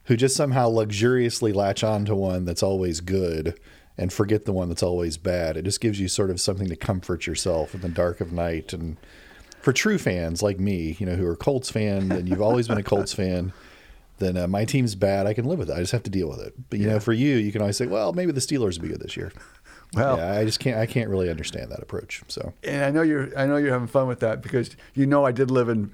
who 0.05 0.17
just 0.17 0.37
somehow 0.37 0.69
luxuriously 0.69 1.53
latch 1.53 1.83
on 1.83 2.05
to 2.05 2.15
one 2.15 2.45
that's 2.45 2.63
always 2.63 3.01
good 3.01 3.59
and 3.97 4.13
forget 4.13 4.45
the 4.45 4.53
one 4.53 4.69
that's 4.69 4.83
always 4.83 5.17
bad. 5.17 5.57
It 5.57 5.63
just 5.63 5.81
gives 5.81 5.99
you 5.99 6.09
sort 6.09 6.31
of 6.31 6.41
something 6.41 6.69
to 6.69 6.77
comfort 6.77 7.27
yourself 7.27 7.75
in 7.75 7.81
the 7.81 7.89
dark 7.89 8.21
of 8.21 8.33
night. 8.33 8.73
And 8.73 8.97
for 9.63 9.73
true 9.73 9.99
fans 9.99 10.43
like 10.43 10.59
me, 10.59 10.97
you 10.99 11.07
know, 11.07 11.17
who 11.17 11.27
are 11.27 11.37
Colts 11.37 11.71
fan, 11.71 12.11
and 12.13 12.29
you've 12.29 12.43
always 12.43 12.69
been 12.69 12.79
a 12.79 12.83
Colts 12.83 13.13
fan 13.13 13.53
then 14.21 14.37
uh, 14.37 14.47
my 14.47 14.65
team's 14.65 14.95
bad. 14.95 15.27
I 15.27 15.35
can 15.35 15.47
live 15.47 15.59
with 15.59 15.71
it. 15.71 15.73
I 15.75 15.81
just 15.81 15.93
have 15.93 16.05
to 16.05 16.11
deal 16.11 16.29
with 16.29 16.41
it. 16.41 16.55
But 16.71 16.79
you 16.79 16.87
yeah. 16.87 16.93
know, 16.93 17.01
for 17.01 17.13
you, 17.13 17.37
you 17.37 17.51
can 17.51 17.61
always 17.63 17.77
say, 17.77 17.87
well, 17.87 18.13
maybe 18.13 18.31
the 18.31 18.41
Steelers 18.41 18.77
will 18.77 18.83
be 18.83 18.89
good 18.89 19.01
this 19.01 19.17
year. 19.17 19.33
Well, 19.95 20.19
yeah, 20.19 20.39
I 20.39 20.45
just 20.45 20.61
can't. 20.61 20.79
I 20.79 20.87
can't 20.87 21.11
really 21.11 21.29
understand 21.29 21.73
that 21.73 21.81
approach. 21.81 22.23
So, 22.29 22.53
and 22.63 22.85
I 22.85 22.91
know 22.91 23.03
you're. 23.03 23.37
I 23.37 23.47
know 23.47 23.57
you're 23.57 23.73
having 23.73 23.89
fun 23.89 24.07
with 24.07 24.21
that 24.21 24.41
because 24.41 24.77
you 24.95 25.05
know 25.05 25.27
I 25.27 25.33
did 25.33 25.51
live 25.51 25.69
in 25.69 25.91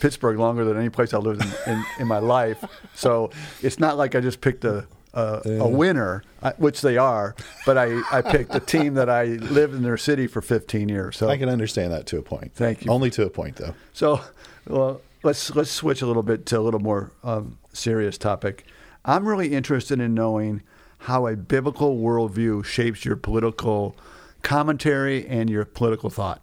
Pittsburgh 0.00 0.38
longer 0.38 0.66
than 0.66 0.76
any 0.76 0.90
place 0.90 1.14
I 1.14 1.18
lived 1.18 1.42
in, 1.42 1.72
in, 1.72 1.84
in 2.00 2.06
my 2.06 2.18
life. 2.18 2.62
So 2.94 3.30
it's 3.62 3.78
not 3.78 3.96
like 3.96 4.14
I 4.14 4.20
just 4.20 4.42
picked 4.42 4.66
a 4.66 4.86
a, 5.14 5.42
yeah. 5.44 5.52
a 5.60 5.68
winner, 5.68 6.22
which 6.56 6.80
they 6.80 6.96
are, 6.96 7.34
but 7.66 7.76
I, 7.78 8.00
I 8.12 8.22
picked 8.22 8.54
a 8.54 8.60
team 8.60 8.94
that 8.94 9.08
I 9.08 9.24
lived 9.24 9.74
in 9.74 9.82
their 9.82 9.96
city 9.96 10.26
for 10.26 10.40
15 10.40 10.88
years. 10.88 11.16
So 11.16 11.28
I 11.28 11.36
can 11.36 11.48
understand 11.48 11.92
that 11.92 12.06
to 12.06 12.18
a 12.18 12.22
point. 12.22 12.52
Thank 12.54 12.84
you. 12.84 12.90
Only 12.90 13.10
to 13.10 13.24
a 13.24 13.30
point, 13.30 13.56
though. 13.56 13.74
So, 13.92 14.20
well, 14.66 15.00
let's 15.22 15.54
let's 15.54 15.70
switch 15.70 16.02
a 16.02 16.06
little 16.06 16.22
bit 16.22 16.46
to 16.46 16.58
a 16.58 16.60
little 16.60 16.80
more 16.80 17.12
um, 17.24 17.58
serious 17.72 18.18
topic. 18.18 18.64
I'm 19.04 19.26
really 19.26 19.54
interested 19.54 20.00
in 20.00 20.14
knowing 20.14 20.62
how 21.02 21.26
a 21.26 21.36
biblical 21.36 21.96
worldview 21.96 22.64
shapes 22.64 23.04
your 23.04 23.16
political 23.16 23.96
commentary 24.42 25.26
and 25.26 25.50
your 25.50 25.64
political 25.64 26.10
thought? 26.10 26.42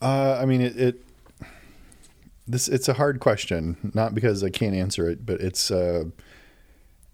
Uh, 0.00 0.38
I 0.40 0.44
mean, 0.44 0.60
it, 0.60 0.76
it, 0.76 1.05
this 2.46 2.68
it's 2.68 2.88
a 2.88 2.94
hard 2.94 3.20
question, 3.20 3.90
not 3.94 4.14
because 4.14 4.42
I 4.44 4.50
can't 4.50 4.74
answer 4.74 5.08
it, 5.08 5.26
but 5.26 5.40
it's 5.40 5.70
uh, 5.70 6.04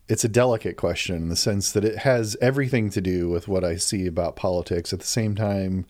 it's 0.08 0.24
a 0.24 0.28
delicate 0.28 0.76
question 0.76 1.16
in 1.16 1.28
the 1.28 1.36
sense 1.36 1.72
that 1.72 1.84
it 1.84 1.98
has 1.98 2.36
everything 2.40 2.90
to 2.90 3.00
do 3.00 3.28
with 3.28 3.48
what 3.48 3.64
I 3.64 3.76
see 3.76 4.06
about 4.06 4.36
politics. 4.36 4.92
At 4.92 5.00
the 5.00 5.06
same 5.06 5.34
time, 5.34 5.86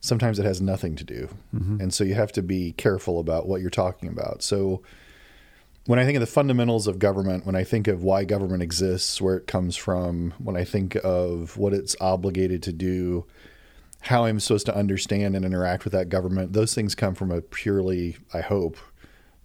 sometimes 0.00 0.38
it 0.38 0.44
has 0.44 0.60
nothing 0.60 0.94
to 0.96 1.04
do, 1.04 1.28
mm-hmm. 1.54 1.80
and 1.80 1.92
so 1.92 2.04
you 2.04 2.14
have 2.14 2.32
to 2.32 2.42
be 2.42 2.72
careful 2.72 3.18
about 3.18 3.48
what 3.48 3.60
you're 3.60 3.70
talking 3.70 4.08
about. 4.08 4.42
So 4.42 4.82
when 5.86 5.98
I 5.98 6.04
think 6.04 6.16
of 6.16 6.20
the 6.20 6.26
fundamentals 6.26 6.86
of 6.86 6.98
government, 6.98 7.46
when 7.46 7.56
I 7.56 7.64
think 7.64 7.88
of 7.88 8.02
why 8.02 8.24
government 8.24 8.62
exists, 8.62 9.22
where 9.22 9.36
it 9.36 9.46
comes 9.46 9.74
from, 9.74 10.34
when 10.36 10.54
I 10.54 10.62
think 10.62 10.96
of 11.02 11.56
what 11.56 11.72
it's 11.72 11.96
obligated 11.98 12.62
to 12.64 12.72
do, 12.72 13.24
how 14.02 14.24
I'm 14.24 14.40
supposed 14.40 14.66
to 14.66 14.76
understand 14.76 15.34
and 15.34 15.44
interact 15.44 15.84
with 15.84 15.92
that 15.92 16.08
government, 16.08 16.52
those 16.52 16.74
things 16.74 16.94
come 16.94 17.14
from 17.14 17.30
a 17.30 17.40
purely, 17.40 18.16
I 18.32 18.40
hope, 18.40 18.76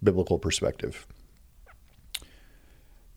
biblical 0.02 0.38
perspective. 0.38 1.06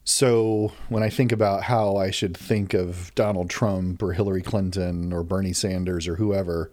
So 0.04 0.72
when 0.88 1.04
I 1.04 1.10
think 1.10 1.32
about 1.32 1.64
how 1.64 1.98
I 1.98 2.12
should 2.12 2.36
think 2.36 2.74
of 2.74 3.14
Donald 3.14 3.50
Trump 3.50 4.02
or 4.02 4.14
Hillary 4.14 4.42
Clinton 4.42 5.12
or 5.12 5.22
Bernie 5.22 5.54
Sanders 5.54 6.08
or 6.08 6.16
whoever, 6.16 6.72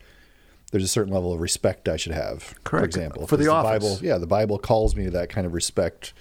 there's 0.70 0.84
a 0.84 0.88
certain 0.88 1.12
level 1.12 1.32
of 1.32 1.40
respect 1.40 1.88
I 1.88 1.96
should 1.96 2.12
have. 2.12 2.54
Correct. 2.62 2.82
For 2.82 2.84
example, 2.84 3.26
for 3.26 3.36
the, 3.36 3.44
the. 3.44 3.50
Bible, 3.50 3.98
yeah, 4.02 4.18
the 4.18 4.26
Bible 4.26 4.58
calls 4.58 4.94
me 4.94 5.04
to 5.04 5.10
that 5.10 5.30
kind 5.30 5.46
of 5.46 5.52
respect 5.52 6.12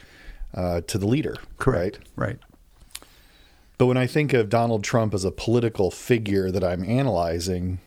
uh, 0.56 0.82
to 0.82 0.98
the 0.98 1.08
leader. 1.08 1.36
Correct. 1.60 2.00
Right? 2.16 2.30
right. 2.30 2.40
But 3.78 3.88
when 3.88 3.98
I 3.98 4.08
think 4.08 4.34
of 4.34 4.50
Donald 4.50 4.84
Trump 4.84 5.14
as 5.14 5.24
a 5.24 5.32
political 5.32 5.92
figure 5.92 6.52
that 6.52 6.64
I'm 6.64 6.84
analyzing, 6.84 7.80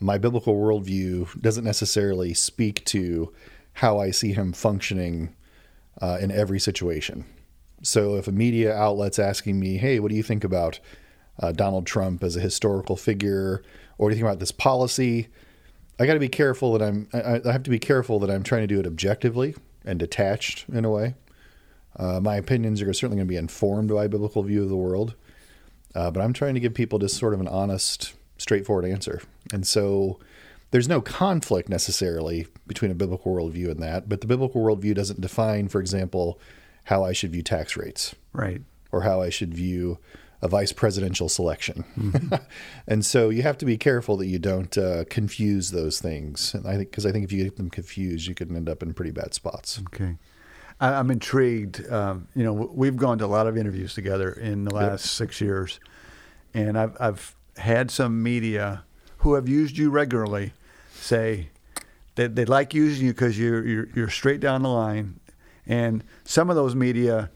my 0.00 0.18
biblical 0.18 0.54
worldview 0.54 1.40
doesn't 1.40 1.64
necessarily 1.64 2.34
speak 2.34 2.84
to 2.86 3.32
how 3.74 3.98
I 3.98 4.10
see 4.10 4.32
him 4.32 4.52
functioning 4.52 5.34
uh, 6.00 6.18
in 6.20 6.30
every 6.30 6.60
situation. 6.60 7.24
So 7.82 8.16
if 8.16 8.26
a 8.26 8.32
media 8.32 8.74
outlet's 8.74 9.18
asking 9.18 9.60
me, 9.60 9.76
hey, 9.76 10.00
what 10.00 10.10
do 10.10 10.16
you 10.16 10.22
think 10.22 10.44
about 10.44 10.80
uh, 11.40 11.52
Donald 11.52 11.86
Trump 11.86 12.24
as 12.24 12.36
a 12.36 12.40
historical 12.40 12.96
figure, 12.96 13.62
or 13.96 14.06
what 14.06 14.08
do 14.08 14.16
you 14.16 14.20
think 14.20 14.28
about 14.28 14.40
this 14.40 14.52
policy? 14.52 15.28
I 16.00 16.06
got 16.06 16.14
to 16.14 16.20
be 16.20 16.28
careful 16.28 16.72
that 16.72 16.82
I'm. 16.82 17.08
I, 17.12 17.40
I 17.44 17.52
have 17.52 17.62
to 17.64 17.70
be 17.70 17.78
careful 17.78 18.18
that 18.20 18.30
I'm 18.30 18.42
trying 18.42 18.62
to 18.62 18.66
do 18.66 18.80
it 18.80 18.86
objectively 18.86 19.54
and 19.84 19.98
detached 19.98 20.66
in 20.68 20.84
a 20.84 20.90
way. 20.90 21.14
Uh, 21.96 22.20
my 22.20 22.36
opinions 22.36 22.80
are 22.82 22.92
certainly 22.92 23.16
going 23.16 23.26
to 23.26 23.32
be 23.32 23.36
informed 23.36 23.90
by 23.90 24.04
a 24.04 24.08
biblical 24.08 24.42
view 24.42 24.62
of 24.62 24.68
the 24.68 24.76
world, 24.76 25.14
uh, 25.94 26.10
but 26.10 26.20
I'm 26.20 26.32
trying 26.32 26.54
to 26.54 26.60
give 26.60 26.74
people 26.74 26.98
just 26.98 27.16
sort 27.16 27.34
of 27.34 27.40
an 27.40 27.48
honest, 27.48 28.14
straightforward 28.38 28.84
answer. 28.84 29.20
And 29.52 29.66
so 29.66 30.18
there's 30.70 30.88
no 30.88 31.00
conflict 31.00 31.68
necessarily 31.68 32.46
between 32.66 32.90
a 32.90 32.94
biblical 32.94 33.34
worldview 33.34 33.70
and 33.70 33.82
that, 33.82 34.08
but 34.08 34.20
the 34.20 34.26
biblical 34.26 34.62
worldview 34.62 34.94
doesn't 34.94 35.20
define, 35.20 35.68
for 35.68 35.80
example, 35.80 36.40
how 36.84 37.04
I 37.04 37.12
should 37.12 37.32
view 37.32 37.42
tax 37.42 37.76
rates. 37.76 38.14
Right. 38.32 38.62
Or 38.90 39.02
how 39.02 39.20
I 39.20 39.28
should 39.28 39.52
view 39.52 39.98
a 40.40 40.48
vice 40.48 40.72
presidential 40.72 41.28
selection. 41.28 41.84
Mm-hmm. 41.98 42.34
and 42.86 43.04
so 43.04 43.28
you 43.28 43.42
have 43.42 43.58
to 43.58 43.66
be 43.66 43.76
careful 43.76 44.16
that 44.18 44.26
you 44.26 44.38
don't 44.38 44.76
uh, 44.78 45.04
confuse 45.10 45.70
those 45.70 46.00
things. 46.00 46.54
And 46.54 46.66
I 46.66 46.76
think 46.76 46.90
because 46.90 47.04
I 47.04 47.12
think 47.12 47.24
if 47.24 47.32
you 47.32 47.44
get 47.44 47.56
them 47.56 47.70
confused, 47.70 48.26
you 48.26 48.34
can 48.34 48.54
end 48.54 48.68
up 48.68 48.82
in 48.82 48.94
pretty 48.94 49.10
bad 49.10 49.34
spots. 49.34 49.80
Okay. 49.92 50.16
I, 50.80 50.94
I'm 50.94 51.10
intrigued. 51.10 51.90
Um, 51.90 52.28
you 52.34 52.44
know, 52.44 52.52
we've 52.52 52.96
gone 52.96 53.18
to 53.18 53.24
a 53.24 53.26
lot 53.26 53.46
of 53.46 53.56
interviews 53.56 53.94
together 53.94 54.32
in 54.32 54.64
the 54.64 54.74
last 54.74 55.06
six 55.06 55.40
years, 55.40 55.80
and 56.54 56.78
I've, 56.78 56.96
I've 57.00 57.34
had 57.58 57.90
some 57.90 58.22
media 58.22 58.84
who 59.18 59.34
have 59.34 59.48
used 59.48 59.76
you 59.78 59.90
regularly 59.90 60.52
say 60.94 61.48
they, 62.14 62.26
they 62.26 62.44
like 62.44 62.74
using 62.74 63.06
you 63.06 63.12
because 63.12 63.38
you're, 63.38 63.66
you're, 63.66 63.88
you're 63.94 64.10
straight 64.10 64.40
down 64.40 64.62
the 64.62 64.68
line. 64.68 65.20
And 65.66 66.02
some 66.24 66.50
of 66.50 66.56
those 66.56 66.74
media 66.74 67.30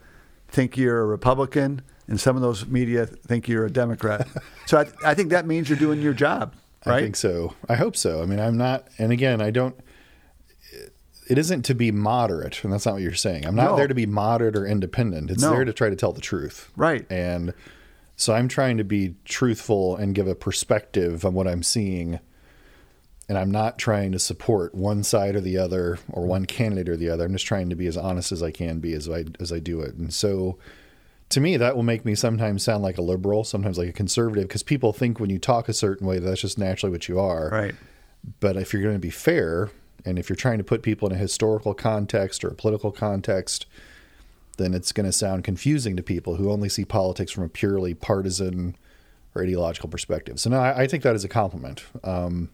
think 0.49 0.77
you're 0.77 1.01
a 1.01 1.07
Republican, 1.07 1.83
and 2.09 2.21
some 2.21 2.37
of 2.37 2.43
those 2.43 2.67
media 2.67 3.07
think 3.07 3.47
you're 3.49 3.65
a 3.67 3.71
Democrat. 3.71 4.27
so 4.67 4.79
I, 4.79 5.11
I 5.11 5.15
think 5.15 5.31
that 5.31 5.47
means 5.47 5.69
you're 5.69 5.79
doing 5.79 6.01
your 6.01 6.15
job, 6.15 6.55
right? 6.87 6.97
I 6.97 7.01
think 7.03 7.17
so. 7.17 7.55
I 7.69 7.75
hope 7.75 7.97
so. 7.97 8.23
I 8.23 8.27
mean, 8.27 8.41
I'm 8.41 8.57
not, 8.57 8.89
and 8.99 9.13
again, 9.13 9.41
I 9.43 9.51
don't. 9.51 9.77
It 11.29 11.39
isn't 11.39 11.63
to 11.67 11.75
be 11.75 11.91
moderate, 11.93 12.63
and 12.65 12.73
that's 12.73 12.85
not 12.85 12.95
what 12.95 13.03
you're 13.03 13.15
saying. 13.15 13.47
I'm 13.47 13.55
not 13.55 13.71
No. 13.71 13.77
there 13.77 13.87
to 13.87 13.95
be 13.95 14.07
moderate 14.07 14.57
or 14.57 14.67
independent. 14.67 15.31
It's 15.31 15.43
No. 15.43 15.53
there 15.53 15.65
to 15.65 15.73
try 15.73 15.89
to 15.89 15.97
tell 15.97 16.13
the 16.13 16.21
truth. 16.21 16.71
Right. 16.77 17.07
And 17.11 17.55
so 18.23 18.35
I'm 18.35 18.47
trying 18.47 18.79
to 18.79 18.85
be 18.85 19.17
truthful 19.25 19.97
and 19.97 20.15
give 20.15 20.29
a 20.29 20.35
perspective 20.35 21.25
on 21.25 21.35
what 21.35 21.49
I'm 21.49 21.63
seeing. 21.63 22.21
And 23.29 23.37
I'm 23.37 23.51
not 23.51 23.79
trying 23.79 24.13
to 24.13 24.19
support 24.19 24.75
one 24.75 25.03
side 25.03 25.35
or 25.35 25.41
the 25.41 25.59
other 25.59 25.99
or 26.09 26.27
one 26.27 26.47
candidate 26.47 26.89
or 26.89 26.97
the 26.97 27.09
other. 27.09 27.25
I'm 27.25 27.33
just 27.33 27.47
trying 27.47 27.71
to 27.71 27.77
be 27.77 27.87
as 27.87 27.97
honest 27.97 28.31
as 28.31 28.43
I 28.43 28.51
can 28.51 28.79
be 28.79 28.93
as 28.93 29.09
I 29.09 29.25
as 29.41 29.53
I 29.53 29.59
do 29.59 29.81
it. 29.81 29.95
And 29.95 30.13
so 30.13 30.59
to 31.31 31.41
me 31.41 31.57
that 31.57 31.75
will 31.75 31.83
make 31.83 32.05
me 32.05 32.15
sometimes 32.15 32.63
sound 32.63 32.83
like 32.83 32.99
a 32.99 33.03
liberal, 33.03 33.43
sometimes 33.43 33.79
like 33.79 33.89
a 33.89 33.93
conservative 33.93 34.49
because 34.49 34.63
people 34.63 34.93
think 34.93 35.19
when 35.19 35.31
you 35.31 35.39
talk 35.39 35.69
a 35.69 35.73
certain 35.73 36.07
way 36.07 36.19
that's 36.19 36.43
just 36.43 36.59
naturally 36.59 36.93
what 36.93 37.09
you 37.09 37.19
are. 37.19 37.49
Right. 37.49 37.75
But 38.39 38.57
if 38.57 38.73
you're 38.73 38.83
going 38.83 38.95
to 38.95 39.01
be 39.01 39.11
fair 39.11 39.71
and 40.05 40.19
if 40.19 40.29
you're 40.29 40.37
trying 40.37 40.59
to 40.59 40.65
put 40.65 40.83
people 40.83 41.09
in 41.09 41.15
a 41.15 41.19
historical 41.19 41.75
context 41.75 42.45
or 42.45 42.49
a 42.49 42.55
political 42.55 42.93
context, 42.93 43.67
then 44.59 44.75
it's 44.75 44.93
going 44.93 45.07
to 45.07 45.13
sound 45.13 45.45
confusing 45.45 45.97
to 45.97 46.03
people 46.03 46.37
who 46.37 46.51
only 46.51 46.69
see 46.69 46.85
politics 46.85 47.31
from 47.33 47.45
a 47.45 47.49
purely 47.49 47.95
partisan 47.95 48.77
or 49.35 49.43
ideological 49.43 49.89
perspective. 49.89 50.39
So, 50.39 50.51
no, 50.51 50.59
I, 50.61 50.83
I 50.83 50.87
take 50.87 51.03
that 51.03 51.15
as 51.15 51.25
a 51.25 51.29
compliment. 51.29 51.85
Um, 52.05 52.51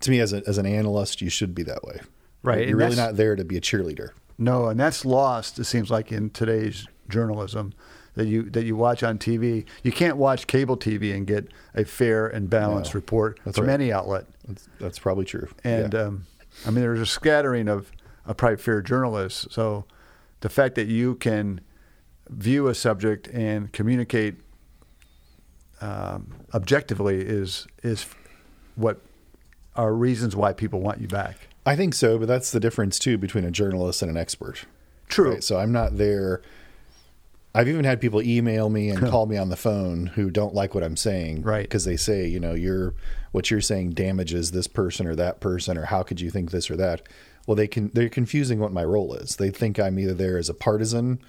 to 0.00 0.10
me, 0.10 0.20
as, 0.20 0.32
a, 0.32 0.42
as 0.46 0.58
an 0.58 0.66
analyst, 0.66 1.20
you 1.20 1.28
should 1.30 1.54
be 1.54 1.62
that 1.64 1.84
way. 1.84 2.00
Right, 2.42 2.66
You're 2.68 2.78
really 2.78 2.96
not 2.96 3.16
there 3.16 3.36
to 3.36 3.44
be 3.44 3.56
a 3.56 3.60
cheerleader. 3.60 4.10
No, 4.38 4.68
and 4.68 4.80
that's 4.80 5.04
lost. 5.04 5.58
It 5.58 5.64
seems 5.64 5.90
like 5.90 6.10
in 6.10 6.30
today's 6.30 6.86
journalism 7.10 7.74
that 8.14 8.26
you 8.26 8.44
that 8.50 8.64
you 8.64 8.74
watch 8.74 9.02
on 9.02 9.18
TV. 9.18 9.66
You 9.82 9.92
can't 9.92 10.16
watch 10.16 10.46
cable 10.46 10.76
TV 10.78 11.14
and 11.14 11.26
get 11.26 11.48
a 11.74 11.84
fair 11.84 12.26
and 12.26 12.48
balanced 12.48 12.94
No, 12.94 12.98
report 12.98 13.38
from 13.52 13.66
right. 13.66 13.74
any 13.74 13.92
outlet. 13.92 14.24
That's, 14.48 14.68
that's 14.80 14.98
probably 14.98 15.26
true. 15.26 15.48
And 15.62 15.92
Yeah. 15.92 16.00
um, 16.04 16.26
I 16.66 16.70
mean, 16.70 16.80
there's 16.80 17.00
a 17.00 17.06
scattering 17.06 17.68
of, 17.68 17.92
of 18.24 18.36
probably 18.38 18.56
fair 18.56 18.80
journalists. 18.80 19.46
So 19.54 19.84
the 20.40 20.48
fact 20.48 20.74
that 20.74 20.88
you 20.88 21.14
can 21.16 21.60
view 22.28 22.68
a 22.68 22.74
subject 22.74 23.28
and 23.28 23.72
communicate 23.72 24.36
um, 25.80 26.34
objectively 26.54 27.20
is 27.20 27.66
is 27.82 28.06
what 28.76 29.00
are 29.76 29.94
reasons 29.94 30.36
why 30.36 30.52
people 30.52 30.80
want 30.80 31.00
you 31.00 31.08
back. 31.08 31.48
I 31.64 31.76
think 31.76 31.94
so, 31.94 32.18
but 32.18 32.28
that's 32.28 32.50
the 32.50 32.60
difference 32.60 32.98
too 32.98 33.18
between 33.18 33.44
a 33.44 33.50
journalist 33.50 34.02
and 34.02 34.10
an 34.10 34.16
expert. 34.16 34.64
True. 35.08 35.34
Right? 35.34 35.44
So 35.44 35.58
I'm 35.58 35.72
not 35.72 35.96
there. 35.96 36.42
I've 37.54 37.68
even 37.68 37.84
had 37.84 38.00
people 38.00 38.22
email 38.22 38.70
me 38.70 38.90
and 38.90 38.98
call 39.10 39.26
me 39.26 39.36
on 39.36 39.48
the 39.48 39.56
phone 39.56 40.06
who 40.06 40.30
don't 40.30 40.54
like 40.54 40.74
what 40.74 40.84
I'm 40.84 40.96
saying, 40.96 41.42
Right. 41.42 41.62
Because 41.62 41.84
they 41.84 41.96
say, 41.96 42.26
you 42.26 42.40
know, 42.40 42.54
you're 42.54 42.94
what 43.32 43.50
you're 43.50 43.60
saying 43.60 43.90
damages 43.90 44.50
this 44.50 44.66
person 44.66 45.06
or 45.06 45.14
that 45.16 45.40
person, 45.40 45.76
or 45.76 45.86
how 45.86 46.02
could 46.02 46.20
you 46.20 46.30
think 46.30 46.50
this 46.50 46.70
or 46.70 46.76
that? 46.76 47.02
Well, 47.46 47.54
they 47.54 47.66
can 47.66 47.90
they're 47.94 48.08
confusing 48.08 48.58
what 48.58 48.72
my 48.72 48.84
role 48.84 49.14
is. 49.14 49.36
They 49.36 49.50
think 49.50 49.78
I'm 49.78 49.98
either 49.98 50.14
there 50.14 50.38
as 50.38 50.48
a 50.48 50.54
partisan 50.54 51.20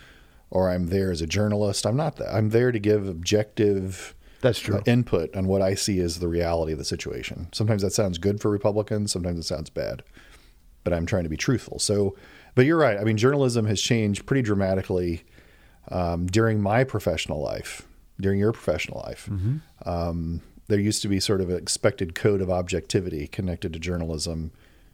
or 0.50 0.70
I'm 0.70 0.88
there 0.88 1.12
as 1.12 1.22
a 1.22 1.28
journalist. 1.28 1.86
I'm 1.86 1.96
not 1.96 2.18
that. 2.18 2.34
I'm 2.34 2.50
there 2.50 2.72
to 2.72 2.80
give 2.80 3.08
objective 3.08 4.14
That's 4.42 4.60
true. 4.60 4.78
uh, 4.78 4.82
input 4.86 5.36
on 5.36 5.48
what 5.48 5.62
I 5.62 5.76
see 5.76 6.00
as 6.00 6.20
the 6.20 6.28
reality 6.28 6.74
of 6.74 6.78
the 6.78 6.86
situation. 6.86 7.48
Sometimes 7.54 7.82
that 7.82 7.94
sounds 7.94 8.18
good 8.18 8.42
for 8.42 8.52
Republicans, 8.52 9.12
sometimes 9.12 9.40
it 9.40 9.44
sounds 9.44 9.70
bad. 9.70 10.04
But 10.84 10.94
I'm 10.94 11.06
trying 11.06 11.24
to 11.24 11.30
be 11.30 11.38
truthful. 11.38 11.80
So, 11.80 12.16
but 12.56 12.66
you're 12.66 12.78
right. 12.78 12.98
I 12.98 13.04
mean, 13.04 13.16
journalism 13.18 13.66
has 13.68 13.80
changed 13.82 14.26
pretty 14.26 14.42
dramatically 14.42 15.24
um, 15.90 16.26
during 16.26 16.60
my 16.60 16.84
professional 16.84 17.40
life, 17.40 17.88
during 18.20 18.40
your 18.40 18.52
professional 18.52 19.00
life. 19.06 19.30
Um, 19.86 20.42
there 20.68 20.80
used 20.80 21.02
to 21.04 21.08
be 21.08 21.20
sort 21.20 21.40
of 21.40 21.50
an 21.50 21.58
expected 21.58 22.16
code 22.16 22.42
of 22.42 22.50
objectivity 22.50 23.28
connected 23.28 23.74
to 23.74 23.80
journalism, 23.80 24.52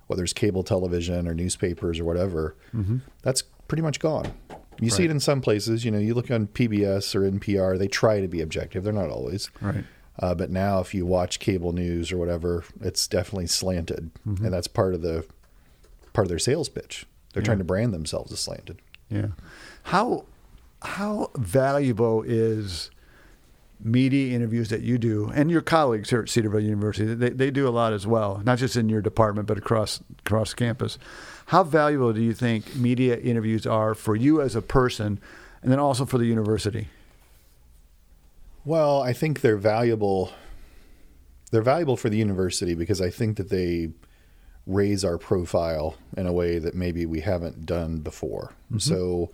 whether 0.08 0.24
it's 0.24 0.34
cable 0.34 0.64
television 0.64 1.28
or 1.28 1.34
newspapers 1.34 2.00
or 2.00 2.06
whatever. 2.06 2.56
That's 3.22 3.44
pretty 3.68 3.84
much 3.84 4.00
gone. 4.00 4.34
You 4.80 4.90
see 4.90 5.06
it 5.06 5.12
in 5.12 5.20
some 5.20 5.42
places. 5.42 5.84
You 5.84 5.92
know, 5.92 5.98
you 5.98 6.14
look 6.14 6.30
on 6.32 6.48
PBS 6.48 7.16
or 7.16 7.22
NPR, 7.22 7.78
they 7.80 7.88
try 7.88 8.22
to 8.22 8.28
be 8.28 8.42
objective. 8.42 8.84
They're 8.84 8.94
not 8.94 9.10
always. 9.10 9.50
Right. 9.62 9.84
Uh, 10.20 10.34
but 10.34 10.50
now, 10.50 10.80
if 10.80 10.94
you 10.96 11.06
watch 11.06 11.40
cable 11.40 11.74
news 11.74 12.12
or 12.12 12.18
whatever, 12.18 12.64
it's 12.82 13.08
definitely 13.08 13.48
slanted, 13.48 14.10
and 14.26 14.52
that's 14.54 14.68
part 14.68 14.96
of 14.96 15.02
the 15.02 15.26
part 16.14 16.26
of 16.26 16.30
their 16.30 16.40
sales 16.40 16.70
pitch. 16.70 17.06
They're 17.34 17.44
trying 17.44 17.60
to 17.60 17.64
brand 17.64 17.94
themselves 17.94 18.32
as 18.32 18.40
slanted. 18.40 18.82
Yeah. 19.10 19.28
How 19.84 20.26
how 20.82 21.30
valuable 21.36 22.24
is 22.24 22.90
media 23.80 24.36
interviews 24.36 24.70
that 24.70 24.82
you 24.82 24.98
do 24.98 25.32
and 25.36 25.52
your 25.52 25.62
colleagues 25.62 26.10
here 26.10 26.22
at 26.22 26.30
Cedarville 26.30 26.62
University? 26.62 27.14
They, 27.14 27.30
they 27.30 27.52
do 27.52 27.68
a 27.68 27.70
lot 27.70 27.94
as 27.94 28.08
well, 28.08 28.42
not 28.44 28.58
just 28.58 28.76
in 28.76 28.90
your 28.90 29.02
department, 29.02 29.48
but 29.48 29.58
across 29.58 30.02
across 30.26 30.54
campus. 30.54 30.98
How 31.48 31.64
valuable 31.64 32.14
do 32.14 32.22
you 32.22 32.34
think 32.34 32.76
media 32.76 33.18
interviews 33.18 33.66
are 33.66 33.94
for 33.94 34.16
you 34.16 34.42
as 34.42 34.56
a 34.56 34.62
person, 34.62 35.20
and 35.62 35.72
then 35.72 35.80
also 35.80 36.06
for 36.06 36.18
the 36.18 36.26
university? 36.26 36.90
Well, 38.66 39.02
I 39.02 39.14
think 39.14 39.42
they're 39.42 39.56
valuable. 39.56 40.32
They're 41.52 41.62
valuable 41.62 41.96
for 41.96 42.10
the 42.10 42.18
university 42.18 42.74
because 42.74 43.00
I 43.00 43.10
think 43.10 43.38
that 43.38 43.50
they 43.50 43.92
raise 44.66 45.06
our 45.06 45.18
profile 45.18 45.96
in 46.18 46.28
a 46.28 46.34
way 46.34 46.60
that 46.60 46.76
maybe 46.76 47.06
we 47.06 47.22
haven't 47.22 47.66
done 47.66 48.00
before. 48.00 48.52
Mm-hmm. 48.66 48.80
So 48.80 49.32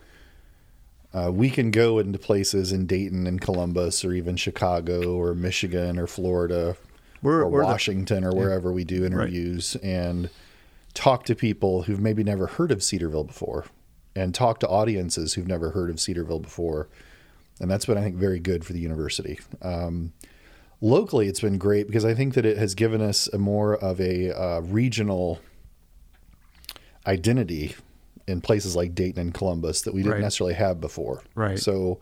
uh, 1.14 1.32
we 1.32 1.50
can 1.50 1.70
go 1.72 2.00
into 2.00 2.18
places 2.18 2.72
in 2.72 2.86
Dayton 2.86 3.28
and 3.28 3.40
Columbus 3.40 4.04
or 4.04 4.14
even 4.14 4.36
Chicago 4.36 5.16
or 5.16 5.34
Michigan 5.36 6.00
or 6.00 6.08
Florida 6.08 6.76
We're- 7.22 7.44
or 7.44 7.50
we're 7.50 7.62
the- 7.62 7.68
Washington 7.68 8.24
or 8.24 8.32
wherever 8.32 8.72
we 8.72 8.84
do 8.84 9.06
interviews 9.06 9.76
and 9.84 10.30
talk 10.94 11.24
to 11.26 11.36
people 11.36 11.84
who've 11.84 12.00
maybe 12.00 12.24
never 12.24 12.48
heard 12.48 12.72
of 12.72 12.84
Cedarville 12.84 13.24
before 13.24 13.66
and 14.16 14.34
talk 14.36 14.60
to 14.60 14.68
audiences 14.68 15.34
who've 15.34 15.48
never 15.48 15.72
heard 15.72 15.90
of 15.90 16.00
Cedarville 16.00 16.40
before. 16.40 16.88
And 17.60 17.70
that's 17.70 17.86
been, 17.86 17.98
I 17.98 18.02
think, 18.02 18.16
very 18.16 18.40
good 18.40 18.66
for 18.66 18.74
the 18.74 18.80
university. 18.80 19.40
Um, 19.62 20.14
locally, 20.82 21.28
it's 21.28 21.40
been 21.42 21.58
great 21.58 21.88
because 21.88 22.06
I 22.06 22.14
think 22.14 22.34
that 22.36 22.46
it 22.46 22.58
has 22.58 22.76
given 22.76 23.02
us 23.02 23.28
a 23.32 23.38
more 23.38 23.76
of 23.76 24.00
a 24.02 24.32
uh, 24.32 24.60
regional 24.62 25.40
identity 27.08 27.76
in 28.28 28.42
places 28.42 28.76
like 28.76 28.96
Dayton 28.96 29.20
and 29.22 29.34
Columbus 29.34 29.82
that 29.82 29.94
we 29.94 30.02
didn't 30.02 30.14
Right. 30.14 30.22
necessarily 30.22 30.54
have 30.54 30.80
before. 30.80 31.24
Right. 31.36 31.60
So 31.60 32.00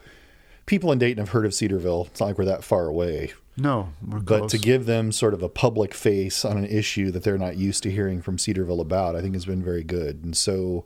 people 0.66 0.92
in 0.92 1.00
Dayton 1.00 1.18
have 1.18 1.30
heard 1.30 1.46
of 1.46 1.54
Cedarville. 1.54 2.08
It's 2.12 2.20
not 2.20 2.28
like 2.28 2.38
we're 2.38 2.46
that 2.46 2.64
far 2.64 2.86
away. 2.88 3.34
No, 3.58 3.90
we're 4.08 4.20
But 4.20 4.38
close. 4.40 4.52
to 4.52 4.58
give 4.58 4.86
them 4.86 5.12
sort 5.12 5.34
of 5.34 5.44
a 5.44 5.50
public 5.50 5.94
face 5.94 6.46
on 6.46 6.58
an 6.58 6.66
issue 6.66 7.12
that 7.12 7.24
they're 7.24 7.38
not 7.38 7.58
used 7.58 7.84
to 7.84 7.92
hearing 7.92 8.22
from 8.22 8.38
Cedarville 8.38 8.80
about, 8.80 9.16
I 9.16 9.22
think 9.22 9.34
has 9.34 9.46
been 9.46 9.64
very 9.64 9.84
good. 9.84 10.24
And 10.24 10.38
so 10.38 10.86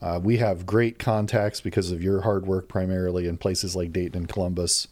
uh, 0.00 0.20
we 0.22 0.36
have 0.36 0.64
great 0.64 0.98
contacts 1.00 1.60
because 1.60 1.90
of 1.90 2.02
your 2.02 2.20
hard 2.20 2.46
work, 2.46 2.68
primarily 2.68 3.26
in 3.26 3.36
places 3.36 3.74
like 3.74 3.92
Dayton 3.92 4.16
and 4.16 4.28
Columbus. 4.28 4.86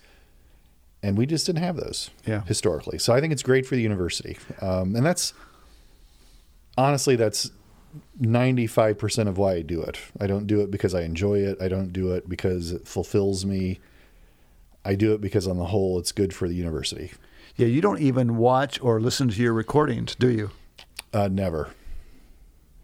And 1.02 1.16
we 1.16 1.26
just 1.26 1.46
didn't 1.46 1.62
have 1.62 1.76
those 1.76 2.10
Yeah. 2.26 2.42
historically. 2.44 2.98
So 2.98 3.12
I 3.14 3.20
think 3.20 3.32
it's 3.32 3.42
great 3.44 3.66
for 3.66 3.76
the 3.76 3.82
university. 3.82 4.36
Um, 4.60 4.96
and 4.96 5.06
that's 5.06 5.32
honestly, 6.76 7.16
that's 7.16 7.50
95% 8.20 9.28
of 9.28 9.38
why 9.38 9.54
I 9.54 9.62
do 9.62 9.82
it. 9.82 9.98
I 10.20 10.26
don't 10.26 10.46
do 10.46 10.60
it 10.60 10.70
because 10.70 10.94
I 10.94 11.02
enjoy 11.02 11.38
it, 11.38 11.60
I 11.60 11.68
don't 11.68 11.92
do 11.92 12.12
it 12.12 12.28
because 12.28 12.72
it 12.72 12.86
fulfills 12.88 13.44
me. 13.44 13.80
I 14.84 14.94
do 14.94 15.12
it 15.14 15.20
because, 15.20 15.48
on 15.48 15.58
the 15.58 15.66
whole, 15.66 15.98
it's 15.98 16.12
good 16.12 16.32
for 16.32 16.46
the 16.48 16.54
university. 16.54 17.12
yeah, 17.56 17.66
you 17.66 17.80
don't 17.80 18.00
even 18.00 18.36
watch 18.36 18.80
or 18.80 19.00
listen 19.00 19.28
to 19.28 19.42
your 19.42 19.52
recordings, 19.52 20.14
do 20.14 20.30
you? 20.30 20.50
Uh, 21.12 21.28
never. 21.28 21.70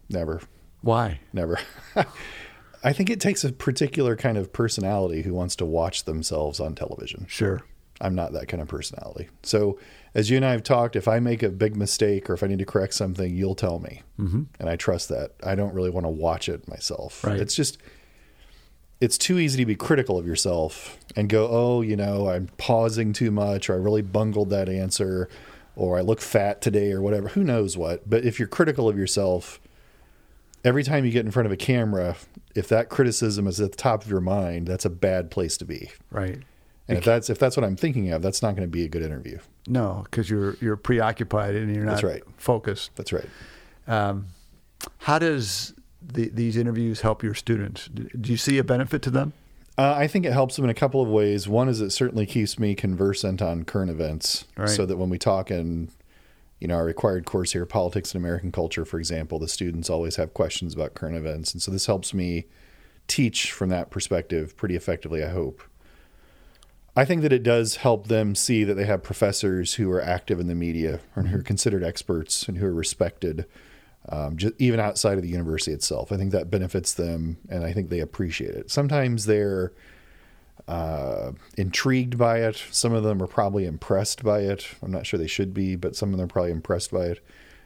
Never. 0.09 0.41
Why? 0.81 1.21
Never. 1.31 1.59
I 2.83 2.91
think 2.91 3.09
it 3.09 3.21
takes 3.21 3.45
a 3.45 3.53
particular 3.53 4.17
kind 4.17 4.37
of 4.37 4.51
personality 4.51 5.21
who 5.21 5.33
wants 5.33 5.55
to 5.57 5.65
watch 5.65 6.03
themselves 6.03 6.59
on 6.59 6.75
television. 6.75 7.25
Sure. 7.29 7.63
I'm 8.01 8.15
not 8.15 8.33
that 8.33 8.47
kind 8.47 8.61
of 8.61 8.67
personality. 8.67 9.29
So, 9.43 9.79
as 10.15 10.29
you 10.29 10.37
and 10.37 10.45
I 10.45 10.51
have 10.51 10.63
talked, 10.63 10.95
if 10.95 11.07
I 11.07 11.19
make 11.19 11.41
a 11.41 11.49
big 11.49 11.75
mistake 11.75 12.29
or 12.29 12.33
if 12.33 12.43
I 12.43 12.47
need 12.47 12.59
to 12.59 12.65
correct 12.65 12.93
something, 12.93 13.35
you'll 13.35 13.55
tell 13.55 13.79
me. 13.79 14.01
Mm-hmm. 14.19 14.43
And 14.59 14.69
I 14.69 14.75
trust 14.75 15.09
that. 15.09 15.31
I 15.43 15.55
don't 15.55 15.73
really 15.73 15.89
want 15.89 16.05
to 16.05 16.09
watch 16.09 16.49
it 16.49 16.67
myself. 16.67 17.23
Right. 17.23 17.39
It's 17.39 17.55
just, 17.55 17.79
it's 19.01 19.17
too 19.17 19.39
easy 19.39 19.57
to 19.57 19.65
be 19.65 19.75
critical 19.75 20.17
of 20.17 20.27
yourself 20.27 20.97
and 21.15 21.29
go, 21.29 21.47
oh, 21.49 21.81
you 21.81 21.95
know, 21.95 22.29
I'm 22.29 22.47
pausing 22.57 23.11
too 23.13 23.31
much, 23.31 23.69
or 23.69 23.73
I 23.73 23.77
really 23.77 24.01
bungled 24.01 24.49
that 24.51 24.69
answer, 24.69 25.29
or 25.75 25.97
I 25.97 26.01
look 26.01 26.21
fat 26.21 26.61
today, 26.61 26.91
or 26.91 27.01
whatever. 27.01 27.29
Who 27.29 27.43
knows 27.43 27.75
what? 27.75 28.07
But 28.07 28.23
if 28.23 28.37
you're 28.37 28.47
critical 28.47 28.87
of 28.87 28.97
yourself, 28.97 29.59
every 30.63 30.83
time 30.83 31.05
you 31.05 31.11
get 31.11 31.25
in 31.25 31.31
front 31.31 31.47
of 31.47 31.51
a 31.51 31.57
camera, 31.57 32.15
if 32.55 32.67
that 32.69 32.89
criticism 32.89 33.47
is 33.47 33.59
at 33.59 33.71
the 33.71 33.77
top 33.77 34.03
of 34.03 34.09
your 34.09 34.21
mind, 34.21 34.67
that's 34.67 34.85
a 34.85 34.89
bad 34.89 35.31
place 35.31 35.57
to 35.57 35.65
be. 35.65 35.89
Right. 36.11 36.39
And 36.87 36.97
if 36.97 37.03
that's 37.05 37.29
if 37.29 37.39
that's 37.39 37.55
what 37.55 37.63
I'm 37.63 37.75
thinking 37.77 38.11
of, 38.11 38.21
that's 38.21 38.41
not 38.41 38.55
going 38.55 38.67
to 38.67 38.71
be 38.71 38.83
a 38.83 38.89
good 38.89 39.03
interview. 39.03 39.39
No, 39.67 40.01
because 40.03 40.29
you're 40.29 40.57
you're 40.59 40.75
preoccupied 40.75 41.55
and 41.55 41.73
you're 41.73 41.85
not 41.85 41.91
That's 41.91 42.03
right. 42.03 42.23
focused. 42.37 42.91
That's 42.95 43.13
right. 43.13 43.29
Um, 43.87 44.27
how 44.99 45.17
does 45.19 45.73
the, 46.01 46.29
these 46.29 46.57
interviews 46.57 47.01
help 47.01 47.23
your 47.23 47.33
students? 47.33 47.87
Do 47.87 48.29
you 48.31 48.35
see 48.37 48.57
a 48.57 48.63
benefit 48.63 49.01
to 49.03 49.09
them? 49.09 49.31
Uh, 49.77 49.93
I 49.97 50.07
think 50.07 50.25
it 50.25 50.33
helps 50.33 50.55
them 50.57 50.65
in 50.65 50.69
a 50.69 50.73
couple 50.75 51.01
of 51.01 51.07
ways. 51.07 51.47
One 51.47 51.69
is 51.69 51.79
it 51.81 51.91
certainly 51.91 52.25
keeps 52.25 52.59
me 52.59 52.75
conversant 52.75 53.41
on 53.41 53.63
current 53.63 53.89
events, 53.89 54.45
Right. 54.57 54.69
so 54.69 54.85
that 54.85 54.97
when 54.97 55.09
we 55.09 55.17
talk 55.17 55.49
in, 55.49 55.89
you 56.59 56.67
know, 56.67 56.75
our 56.75 56.85
required 56.85 57.25
course 57.25 57.53
here, 57.53 57.65
politics 57.65 58.13
and 58.13 58.21
American 58.21 58.51
culture, 58.51 58.85
for 58.85 58.99
example, 58.99 59.39
the 59.39 59.47
students 59.47 59.89
always 59.89 60.17
have 60.17 60.33
questions 60.33 60.73
about 60.75 60.93
current 60.93 61.15
events, 61.15 61.53
and 61.53 61.61
so 61.61 61.71
this 61.71 61.87
helps 61.87 62.13
me 62.13 62.45
teach 63.07 63.51
from 63.51 63.69
that 63.69 63.89
perspective 63.89 64.55
pretty 64.57 64.75
effectively. 64.75 65.23
I 65.23 65.29
hope. 65.29 65.63
I 66.95 67.05
think 67.05 67.23
that 67.23 67.33
it 67.33 67.41
does 67.41 67.77
help 67.77 68.07
them 68.07 68.35
see 68.35 68.63
that 68.63 68.75
they 68.75 68.85
have 68.85 69.01
professors 69.01 69.75
who 69.75 69.89
are 69.91 70.01
active 70.01 70.39
in 70.39 70.47
the 70.47 70.55
media 70.55 70.99
and 71.15 71.29
who 71.29 71.39
are 71.39 71.43
considered 71.43 71.83
experts 71.83 72.47
and 72.47 72.57
who 72.57 72.67
are 72.67 72.73
respected, 72.73 73.45
um, 74.09 74.37
just 74.37 74.53
even 74.59 74.79
outside 74.79 75.17
of 75.17 75.23
the 75.23 75.29
university 75.29 75.71
itself. 75.71 76.11
I 76.11 76.17
think 76.17 76.31
that 76.33 76.51
benefits 76.51 76.93
them, 76.93 77.37
and 77.49 77.63
I 77.63 77.73
think 77.73 77.89
they 77.89 77.99
appreciate 77.99 78.53
it. 78.53 78.69
Sometimes 78.69 79.25
they're 79.25 79.73
uh, 80.67 81.31
intrigued 81.57 82.17
by 82.17 82.41
it. 82.41 82.63
Some 82.69 82.93
of 82.93 83.03
them 83.03 83.23
are 83.23 83.27
probably 83.27 83.65
impressed 83.65 84.23
by 84.23 84.41
it. 84.41 84.67
I'm 84.83 84.91
not 84.91 85.07
sure 85.07 85.17
they 85.17 85.25
should 85.25 85.53
be, 85.53 85.75
but 85.75 85.95
some 85.95 86.11
of 86.11 86.17
them 86.17 86.25
are 86.25 86.27
probably 86.27 86.51
impressed 86.51 86.91
by 86.91 87.05
it. 87.05 87.25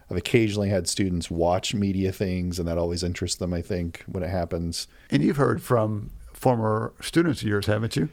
I've 0.10 0.16
occasionally 0.16 0.70
had 0.70 0.88
students 0.88 1.30
watch 1.30 1.74
media 1.74 2.14
things, 2.14 2.60
and 2.60 2.68
that 2.70 2.78
always 2.78 3.04
interests 3.04 3.38
them. 3.38 3.54
I 3.54 3.62
think 3.62 4.06
when 4.08 4.24
it 4.24 4.30
happens. 4.30 4.88
And 5.12 5.22
you've 5.22 5.36
heard 5.36 5.62
from 5.62 6.12
former 6.32 6.94
students 7.02 7.42
of 7.42 7.48
yours, 7.50 7.66
haven't 7.66 7.98
you? 7.98 8.08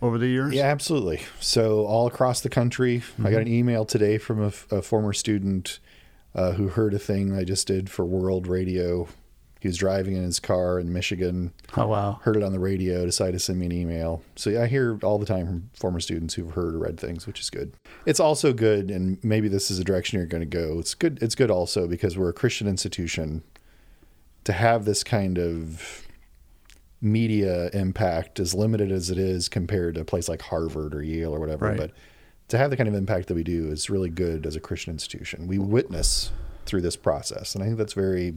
Over 0.00 0.16
the 0.18 0.28
years? 0.28 0.54
Yeah, 0.54 0.64
absolutely. 0.66 1.22
So 1.40 1.84
all 1.86 2.06
across 2.06 2.40
the 2.40 2.48
country, 2.48 3.02
I 3.22 3.30
got 3.30 3.40
an 3.42 3.48
email 3.48 3.84
today 3.84 4.16
from 4.18 4.40
a 4.42 4.50
former 4.82 5.12
student 5.12 5.80
uh, 6.34 6.52
who 6.52 6.68
heard 6.68 6.94
a 6.94 6.98
thing 7.00 7.34
I 7.36 7.42
just 7.44 7.66
did 7.66 7.90
for 7.90 8.04
World 8.04 8.46
Radio. 8.46 9.08
He 9.60 9.66
was 9.66 9.76
driving 9.76 10.14
in 10.14 10.22
his 10.22 10.38
car 10.38 10.78
in 10.78 10.92
Michigan, 10.92 11.52
Oh, 11.76 11.88
wow. 11.88 12.20
heard 12.22 12.36
it 12.36 12.44
on 12.44 12.52
the 12.52 12.60
radio, 12.60 13.04
decided 13.04 13.32
to 13.32 13.38
send 13.40 13.58
me 13.58 13.66
an 13.66 13.72
email. 13.72 14.22
So 14.36 14.50
yeah, 14.50 14.62
I 14.62 14.66
hear 14.68 15.00
all 15.02 15.18
the 15.18 15.26
time 15.26 15.46
from 15.46 15.70
former 15.74 15.98
students 15.98 16.34
who've 16.34 16.52
heard 16.52 16.76
or 16.76 16.78
read 16.78 17.00
things, 17.00 17.26
which 17.26 17.40
is 17.40 17.50
good. 17.50 17.72
It's 18.06 18.20
also 18.20 18.52
good, 18.52 18.88
and 18.88 19.18
maybe 19.24 19.48
this 19.48 19.68
is 19.68 19.78
the 19.78 19.84
direction 19.84 20.16
you're 20.18 20.28
going 20.28 20.42
to 20.42 20.46
go. 20.46 20.78
It's 20.78 20.94
good. 20.94 21.18
It's 21.20 21.34
good 21.34 21.50
also 21.50 21.88
because 21.88 22.16
we're 22.16 22.28
a 22.28 22.32
Christian 22.34 22.68
institution 22.68 23.42
to 24.44 24.52
have 24.52 24.84
this 24.84 25.02
kind 25.02 25.38
of 25.38 26.06
media 27.00 27.70
impact 27.72 28.40
as 28.40 28.54
limited 28.54 28.90
as 28.90 29.10
it 29.10 29.18
is 29.18 29.48
compared 29.48 29.94
to 29.94 30.00
a 30.00 30.04
place 30.04 30.28
like 30.28 30.42
Harvard 30.42 30.94
or 30.94 31.02
Yale 31.02 31.34
or 31.34 31.40
whatever. 31.40 31.66
Right. 31.66 31.76
But 31.76 31.92
to 32.48 32.58
have 32.58 32.70
the 32.70 32.76
kind 32.76 32.88
of 32.88 32.94
impact 32.94 33.28
that 33.28 33.34
we 33.34 33.44
do 33.44 33.70
is 33.70 33.88
really 33.90 34.08
good 34.10 34.46
as 34.46 34.56
a 34.56 34.60
Christian 34.60 34.92
institution. 34.92 35.46
We 35.46 35.58
witness 35.58 36.32
through 36.66 36.80
this 36.80 36.96
process, 36.96 37.54
and 37.54 37.62
I 37.62 37.66
think 37.66 37.78
that's 37.78 37.92
very. 37.92 38.34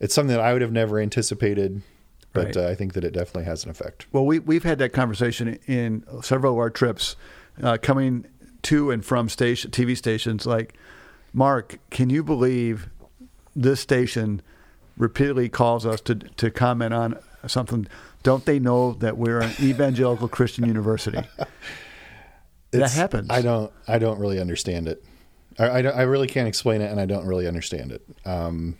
It's 0.00 0.14
something 0.14 0.34
that 0.34 0.44
I 0.44 0.52
would 0.52 0.62
have 0.62 0.72
never 0.72 0.98
anticipated, 0.98 1.82
but 2.32 2.46
Right. 2.46 2.56
uh, 2.56 2.68
I 2.68 2.74
think 2.74 2.94
that 2.94 3.04
it 3.04 3.12
definitely 3.12 3.44
has 3.44 3.62
an 3.64 3.70
effect. 3.70 4.06
Well, 4.10 4.26
we, 4.26 4.40
we've 4.40 4.64
had 4.64 4.78
that 4.78 4.92
conversation 4.92 5.60
in 5.68 6.04
several 6.22 6.54
of 6.54 6.58
our 6.58 6.70
trips 6.70 7.14
uh, 7.62 7.78
coming 7.80 8.26
to 8.62 8.90
and 8.90 9.04
from 9.04 9.28
station 9.28 9.70
TV 9.70 9.96
stations. 9.96 10.44
Like, 10.44 10.74
Mark, 11.32 11.78
can 11.90 12.10
you 12.10 12.24
believe 12.24 12.88
this 13.54 13.78
station 13.80 14.42
repeatedly 14.96 15.48
calls 15.48 15.86
us 15.86 16.00
to, 16.02 16.16
to 16.16 16.50
comment 16.50 16.92
on 16.94 17.16
something? 17.50 17.86
Don't 18.22 18.44
they 18.44 18.58
know 18.58 18.92
that 18.94 19.16
we're 19.16 19.40
an 19.40 19.52
evangelical 19.60 20.28
Christian 20.28 20.66
university? 20.66 21.18
that 22.70 22.92
happens. 22.92 23.28
I 23.30 23.42
don't. 23.42 23.72
I 23.88 23.98
don't 23.98 24.18
really 24.18 24.40
understand 24.40 24.88
it. 24.88 25.04
I, 25.58 25.64
I, 25.66 25.80
I 25.82 26.02
really 26.02 26.26
can't 26.28 26.48
explain 26.48 26.80
it, 26.80 26.90
and 26.90 27.00
I 27.00 27.06
don't 27.06 27.26
really 27.26 27.46
understand 27.46 27.92
it. 27.92 28.02
Um, 28.24 28.76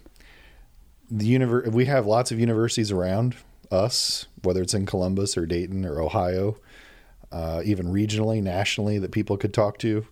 the 1.10 1.32
univer- 1.32 1.70
We 1.70 1.84
have 1.86 2.06
lots 2.06 2.32
of 2.32 2.40
universities 2.40 2.90
around 2.90 3.36
us, 3.70 4.26
whether 4.42 4.62
it's 4.62 4.74
in 4.74 4.86
Columbus 4.86 5.36
or 5.36 5.46
Dayton 5.46 5.84
or 5.84 6.00
Ohio, 6.00 6.56
uh, 7.30 7.62
even 7.64 7.86
regionally, 7.86 8.42
nationally, 8.42 8.98
that 8.98 9.10
people 9.10 9.36
could 9.36 9.52
talk 9.52 9.78
to. 9.78 10.06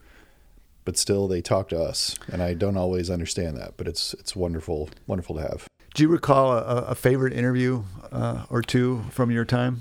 But 0.85 0.97
still, 0.97 1.29
they 1.29 1.41
talk 1.43 1.69
to 1.69 1.81
us, 1.81 2.17
and 2.33 2.43
I 2.43 2.55
don't 2.55 2.77
always 2.77 3.11
understand 3.11 3.57
that. 3.59 3.77
But 3.77 3.87
it's 3.87 4.15
it's 4.15 4.35
wonderful, 4.35 4.89
wonderful 5.07 5.37
to 5.37 5.43
have. 5.43 5.67
Do 5.95 6.03
you 6.05 6.09
recall 6.09 6.53
a, 6.53 6.83
a 6.89 6.95
favorite 6.95 7.33
interview 7.33 7.83
uh, 8.13 8.45
or 8.49 8.63
two 8.63 9.03
from 9.11 9.31
your 9.31 9.45
time? 9.45 9.81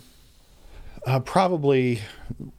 Uh, 1.05 1.19
probably, 1.19 2.01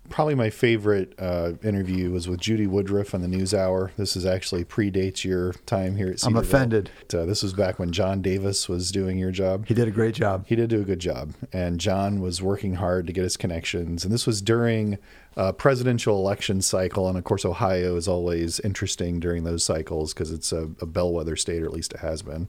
probably 0.08 0.34
my 0.34 0.48
favorite 0.48 1.12
uh, 1.18 1.52
interview 1.62 2.10
was 2.10 2.26
with 2.26 2.40
Judy 2.40 2.66
Woodruff 2.66 3.12
on 3.12 3.20
the 3.20 3.28
News 3.28 3.52
Hour. 3.52 3.92
This 3.98 4.16
is 4.16 4.24
actually 4.24 4.64
predates 4.64 5.24
your 5.24 5.52
time 5.66 5.96
here 5.96 6.06
at. 6.06 6.12
I'm 6.12 6.18
Cedarville. 6.32 6.42
offended. 6.42 6.90
Uh, 7.12 7.26
this 7.26 7.42
was 7.42 7.52
back 7.52 7.78
when 7.78 7.92
John 7.92 8.22
Davis 8.22 8.68
was 8.68 8.90
doing 8.90 9.18
your 9.18 9.30
job. 9.30 9.66
He 9.66 9.74
did 9.74 9.88
a 9.88 9.90
great 9.90 10.14
job. 10.14 10.46
He 10.46 10.56
did 10.56 10.70
do 10.70 10.80
a 10.80 10.84
good 10.84 11.00
job, 11.00 11.34
and 11.52 11.78
John 11.78 12.20
was 12.20 12.40
working 12.40 12.76
hard 12.76 13.06
to 13.08 13.12
get 13.12 13.24
his 13.24 13.36
connections. 13.36 14.04
And 14.04 14.12
this 14.12 14.26
was 14.26 14.40
during 14.40 14.96
a 15.36 15.52
presidential 15.52 16.16
election 16.16 16.62
cycle, 16.62 17.08
and 17.08 17.18
of 17.18 17.24
course, 17.24 17.44
Ohio 17.44 17.94
is 17.96 18.08
always 18.08 18.58
interesting 18.60 19.20
during 19.20 19.44
those 19.44 19.64
cycles 19.64 20.14
because 20.14 20.30
it's 20.32 20.50
a, 20.50 20.70
a 20.80 20.86
bellwether 20.86 21.36
state, 21.36 21.62
or 21.62 21.66
at 21.66 21.72
least 21.74 21.92
it 21.92 22.00
has 22.00 22.22
been. 22.22 22.48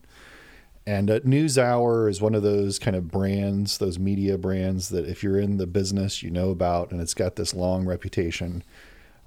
And 0.87 1.11
uh, 1.11 1.19
NewsHour 1.19 2.09
is 2.09 2.21
one 2.21 2.33
of 2.33 2.41
those 2.43 2.79
kind 2.79 2.95
of 2.95 3.11
brands, 3.11 3.77
those 3.77 3.99
media 3.99 4.37
brands 4.37 4.89
that 4.89 5.07
if 5.07 5.21
you're 5.23 5.39
in 5.39 5.57
the 5.57 5.67
business, 5.67 6.23
you 6.23 6.31
know 6.31 6.49
about, 6.49 6.91
and 6.91 6.99
it's 6.99 7.13
got 7.13 7.35
this 7.35 7.53
long 7.53 7.85
reputation. 7.85 8.63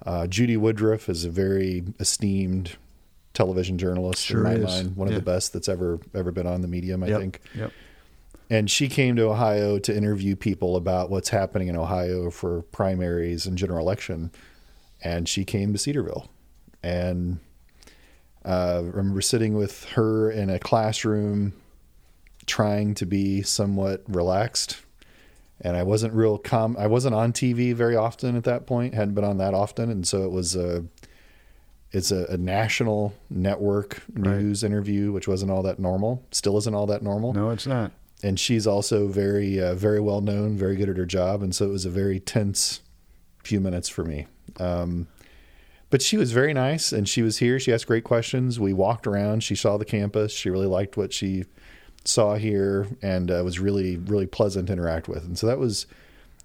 Uh, 0.05 0.27
Judy 0.27 0.57
Woodruff 0.57 1.09
is 1.09 1.25
a 1.25 1.31
very 1.31 1.85
esteemed 2.01 2.77
television 3.35 3.79
journalist 3.79 4.25
Sure 4.25 4.39
in 4.39 4.43
my 4.45 4.53
is. 4.55 4.65
mind, 4.85 4.97
one 4.97 5.09
of 5.09 5.15
the 5.15 5.23
best 5.23 5.53
that's 5.53 5.69
ever 5.69 5.99
ever 6.15 6.31
been 6.33 6.47
on 6.47 6.61
the 6.61 6.69
medium, 6.69 7.03
I 7.03 7.09
Yep. 7.09 7.21
think. 7.21 7.41
Yep. 7.57 7.73
And 8.51 8.71
she 8.71 8.89
came 8.89 9.17
to 9.17 9.23
Ohio 9.31 9.79
to 9.79 9.97
interview 9.97 10.37
people 10.37 10.77
about 10.77 11.09
what's 11.09 11.31
happening 11.31 11.69
in 11.69 11.77
Ohio 11.77 12.31
for 12.31 12.63
primaries 12.63 13.47
and 13.47 13.57
general 13.57 13.81
election. 13.81 14.31
And 15.03 15.29
she 15.29 15.45
came 15.45 15.73
to 15.73 15.79
Cedarville. 15.79 16.29
And 16.83 17.39
uh, 18.45 18.77
I 18.77 18.81
remember 18.81 19.21
sitting 19.21 19.55
with 19.55 19.85
her 19.91 20.31
in 20.31 20.51
a 20.51 20.59
classroom 20.59 21.55
trying 22.47 22.95
to 22.95 23.07
be 23.07 23.43
somewhat 23.43 24.03
relaxed. 24.09 24.79
And 25.61 25.77
I 25.77 25.83
wasn't 25.83 26.13
real 26.15 26.37
com 26.37 26.77
I 26.79 26.87
wasn't 26.89 27.15
on 27.15 27.33
TV 27.33 27.73
very 27.73 27.97
often 27.97 28.37
at 28.37 28.45
that 28.45 28.67
point, 28.67 28.93
hadn't 28.95 29.15
been 29.15 29.25
on 29.25 29.39
that 29.39 29.55
often. 29.55 29.89
And 29.91 30.07
so 30.07 30.25
it 30.25 30.31
was 30.31 30.55
a 30.57 30.85
it's 31.93 32.11
a, 32.11 32.27
a 32.29 32.37
national 32.37 33.15
network 33.31 34.03
Right. 34.13 34.33
news 34.41 34.65
interview, 34.65 35.13
which 35.13 35.29
wasn't 35.29 35.53
all 35.53 35.63
that 35.63 35.79
normal. 35.79 36.23
Still 36.33 36.59
isn't 36.59 36.75
all 36.75 36.87
that 36.87 37.03
normal 37.03 37.33
No, 37.33 37.51
it's 37.51 37.67
not. 37.69 37.93
and 38.23 38.39
she's 38.39 38.67
also 38.67 39.07
very 39.07 39.61
uh, 39.61 39.75
very 39.75 40.01
well 40.01 40.21
known, 40.21 40.57
very 40.59 40.75
good 40.77 40.89
at 40.91 40.97
her 40.97 41.07
job, 41.07 41.41
and 41.43 41.55
so 41.55 41.67
it 41.67 41.71
was 41.71 41.85
a 41.87 41.91
very 41.91 42.19
tense 42.21 42.81
few 43.45 43.61
minutes 43.61 43.89
for 43.89 44.05
me. 44.05 44.27
Um, 44.59 45.07
but 45.91 46.03
she 46.03 46.17
was 46.17 46.33
very 46.33 46.53
nice, 46.53 46.93
and 46.93 47.09
she 47.09 47.23
was 47.23 47.39
here. 47.39 47.59
She 47.61 47.73
asked 47.73 47.87
great 47.87 48.05
questions. 48.05 48.59
We 48.59 48.73
walked 48.73 49.07
around. 49.07 49.43
She 49.43 49.55
saw 49.55 49.77
the 49.77 49.85
campus. 49.85 50.33
She 50.33 50.51
really 50.51 50.67
liked 50.67 50.97
what 50.97 51.13
she 51.13 51.45
saw 52.05 52.35
here, 52.37 52.89
and 53.03 53.31
uh, 53.31 53.43
was 53.45 53.61
really 53.61 53.97
really 53.97 54.27
pleasant 54.27 54.67
to 54.69 54.73
interact 54.73 55.09
with. 55.09 55.25
And 55.25 55.39
so 55.39 55.47
that 55.47 55.59
was 55.59 55.87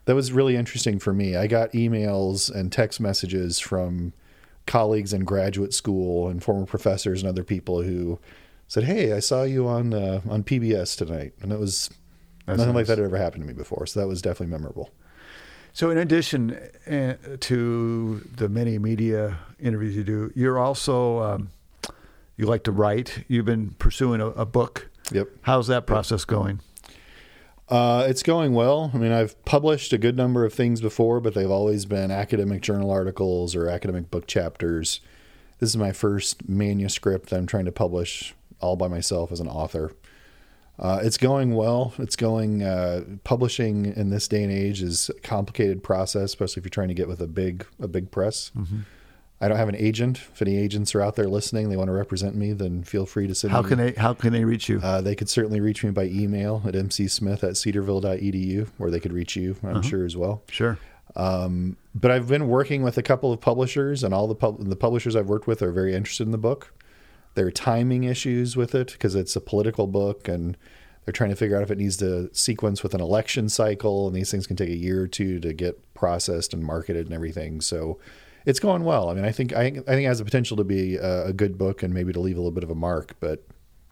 that 0.05 0.15
was 0.15 0.31
really 0.31 0.55
interesting 0.55 0.99
for 0.99 1.13
me. 1.13 1.35
I 1.35 1.47
got 1.47 1.71
emails 1.73 2.53
and 2.53 2.71
text 2.71 2.99
messages 2.99 3.59
from 3.59 4.13
colleagues 4.65 5.13
in 5.13 5.23
graduate 5.23 5.73
school 5.73 6.27
and 6.27 6.43
former 6.43 6.65
professors 6.65 7.21
and 7.21 7.29
other 7.29 7.43
people 7.43 7.81
who 7.81 8.19
said, 8.67 8.85
"Hey, 8.85 9.13
I 9.13 9.19
saw 9.19 9.43
you 9.43 9.67
on 9.67 9.93
uh, 9.93 10.21
on 10.29 10.43
PBS 10.43 10.95
tonight," 10.95 11.33
and 11.41 11.51
it 11.51 11.59
was 11.59 11.89
That's 12.45 12.59
nothing 12.59 12.75
like 12.75 12.87
that 12.87 12.97
had 12.97 13.05
ever 13.05 13.17
happened 13.17 13.43
to 13.43 13.47
me 13.47 13.53
before. 13.53 13.85
So 13.85 13.99
that 13.99 14.07
was 14.07 14.21
definitely 14.21 14.51
memorable. 14.51 14.91
So, 15.79 15.91
in 15.91 15.97
addition 15.97 16.59
uh, 16.91 17.15
to 17.39 18.27
the 18.35 18.49
many 18.49 18.77
media 18.77 19.37
interviews 19.61 19.95
you 19.95 20.03
do, 20.03 20.29
you're 20.35 20.59
also 20.59 21.19
um, 21.21 21.51
you 22.35 22.47
like 22.47 22.65
to 22.65 22.73
write. 22.73 23.23
You've 23.29 23.45
been 23.45 23.69
pursuing 23.79 24.19
a, 24.19 24.25
a 24.31 24.45
book. 24.45 24.89
Yep, 25.13 25.29
How's 25.43 25.67
that 25.67 25.87
process 25.87 26.25
going? 26.25 26.59
uh, 27.69 28.05
it's 28.09 28.23
going 28.23 28.53
well. 28.53 28.91
I 28.93 28.97
mean, 28.97 29.13
I've 29.13 29.41
published 29.45 29.93
a 29.93 29.97
good 29.97 30.17
number 30.17 30.43
of 30.43 30.53
things 30.53 30.81
before, 30.81 31.21
but 31.21 31.33
they've 31.33 31.49
always 31.49 31.85
been 31.85 32.11
academic 32.11 32.61
journal 32.61 32.91
articles 32.91 33.55
or 33.55 33.69
academic 33.69 34.11
book 34.11 34.27
chapters. 34.27 34.99
This 35.59 35.69
is 35.69 35.77
my 35.77 35.93
first 35.93 36.49
manuscript 36.49 37.29
that 37.29 37.37
I'm 37.37 37.47
trying 37.47 37.63
to 37.63 37.71
publish 37.71 38.35
all 38.59 38.75
by 38.75 38.89
myself 38.89 39.31
as 39.31 39.39
an 39.39 39.47
author. 39.47 39.93
Uh, 40.79 40.99
it's 41.03 41.17
going 41.17 41.55
well. 41.55 41.93
It's 41.97 42.15
going. 42.15 42.63
Uh, 42.63 43.03
publishing 43.25 43.85
in 43.97 44.09
this 44.09 44.27
day 44.27 44.43
and 44.43 44.51
age 44.51 44.81
is 44.81 45.09
a 45.09 45.19
complicated 45.19 45.83
process, 45.83 46.23
especially 46.25 46.61
if 46.61 46.65
you're 46.65 46.69
trying 46.69 46.87
to 46.87 46.93
get 46.93 47.07
with 47.07 47.19
a 47.21 47.27
big 47.27 47.65
a 47.81 47.87
big 47.87 48.11
press. 48.11 48.51
Mm-hmm. 48.57 48.79
I 49.41 49.47
don't 49.47 49.57
have 49.57 49.69
an 49.69 49.75
agent. 49.75 50.17
If 50.33 50.41
any 50.41 50.57
agents 50.57 50.93
are 50.95 51.01
out 51.01 51.15
there 51.15 51.27
listening, 51.27 51.69
they 51.69 51.77
want 51.77 51.87
to 51.87 51.93
represent 51.93 52.35
me, 52.35 52.51
then 52.51 52.83
feel 52.83 53.05
free 53.05 53.25
to 53.27 53.33
send 53.35 53.51
How 53.53 53.61
me. 53.61 53.69
can 53.69 53.77
they 53.77 53.91
how 53.93 54.13
can 54.13 54.33
they 54.33 54.43
reach 54.45 54.67
you? 54.69 54.79
Uh, 54.83 55.01
they 55.01 55.15
could 55.15 55.29
certainly 55.29 55.59
reach 55.61 55.83
me 55.83 55.91
by 55.91 56.03
email 56.05 56.61
at 56.65 56.73
mcsmith 56.73 57.43
at 57.43 57.55
cedarville.edu, 57.55 58.67
or 58.79 58.89
they 58.89 58.99
could 58.99 59.13
reach 59.13 59.35
you, 59.35 59.55
I'm 59.63 59.69
Uh-huh. 59.77 59.81
sure, 59.81 60.05
as 60.05 60.15
well. 60.17 60.43
sure. 60.49 60.77
Um, 61.15 61.77
but 61.95 62.11
I've 62.11 62.27
been 62.27 62.47
working 62.47 62.83
with 62.83 62.97
a 62.97 63.01
couple 63.01 63.31
of 63.33 63.41
publishers, 63.41 64.03
and 64.03 64.13
all 64.13 64.27
the 64.27 64.35
pub- 64.35 64.63
the 64.63 64.75
publishers 64.75 65.15
I've 65.15 65.27
worked 65.27 65.47
with 65.47 65.61
are 65.61 65.71
very 65.71 65.95
interested 65.95 66.23
in 66.27 66.31
the 66.31 66.37
book. 66.37 66.73
There 67.35 67.45
are 67.47 67.51
timing 67.51 68.03
issues 68.03 68.55
with 68.57 68.75
it 68.75 68.91
because 68.93 69.15
it's 69.15 69.35
a 69.35 69.41
political 69.41 69.87
book, 69.87 70.27
and 70.27 70.57
they're 71.05 71.11
trying 71.13 71.29
to 71.29 71.35
figure 71.35 71.55
out 71.57 71.63
if 71.63 71.71
it 71.71 71.77
needs 71.77 71.97
to 71.97 72.29
sequence 72.33 72.83
with 72.83 72.93
an 72.93 73.01
election 73.01 73.49
cycle, 73.49 74.07
and 74.07 74.15
these 74.15 74.31
things 74.31 74.45
can 74.47 74.55
take 74.55 74.69
a 74.69 74.75
year 74.75 75.01
or 75.03 75.07
two 75.07 75.39
to 75.39 75.53
get 75.53 75.93
processed 75.93 76.53
and 76.53 76.63
marketed 76.63 77.05
and 77.05 77.13
everything. 77.15 77.61
So 77.61 77.99
it's 78.45 78.59
going 78.59 78.83
well. 78.83 79.09
I 79.09 79.13
mean, 79.13 79.25
I 79.25 79.31
think 79.31 79.53
I, 79.53 79.63
I 79.63 79.69
think 79.71 79.87
it 79.87 80.05
has 80.07 80.19
the 80.19 80.25
potential 80.25 80.57
to 80.57 80.63
be 80.63 80.95
a, 80.95 81.27
a 81.27 81.33
good 81.33 81.57
book 81.57 81.83
and 81.83 81.93
maybe 81.93 82.13
to 82.13 82.19
leave 82.19 82.35
a 82.37 82.39
little 82.39 82.51
bit 82.51 82.63
of 82.63 82.69
a 82.69 82.75
mark, 82.75 83.15
but 83.19 83.45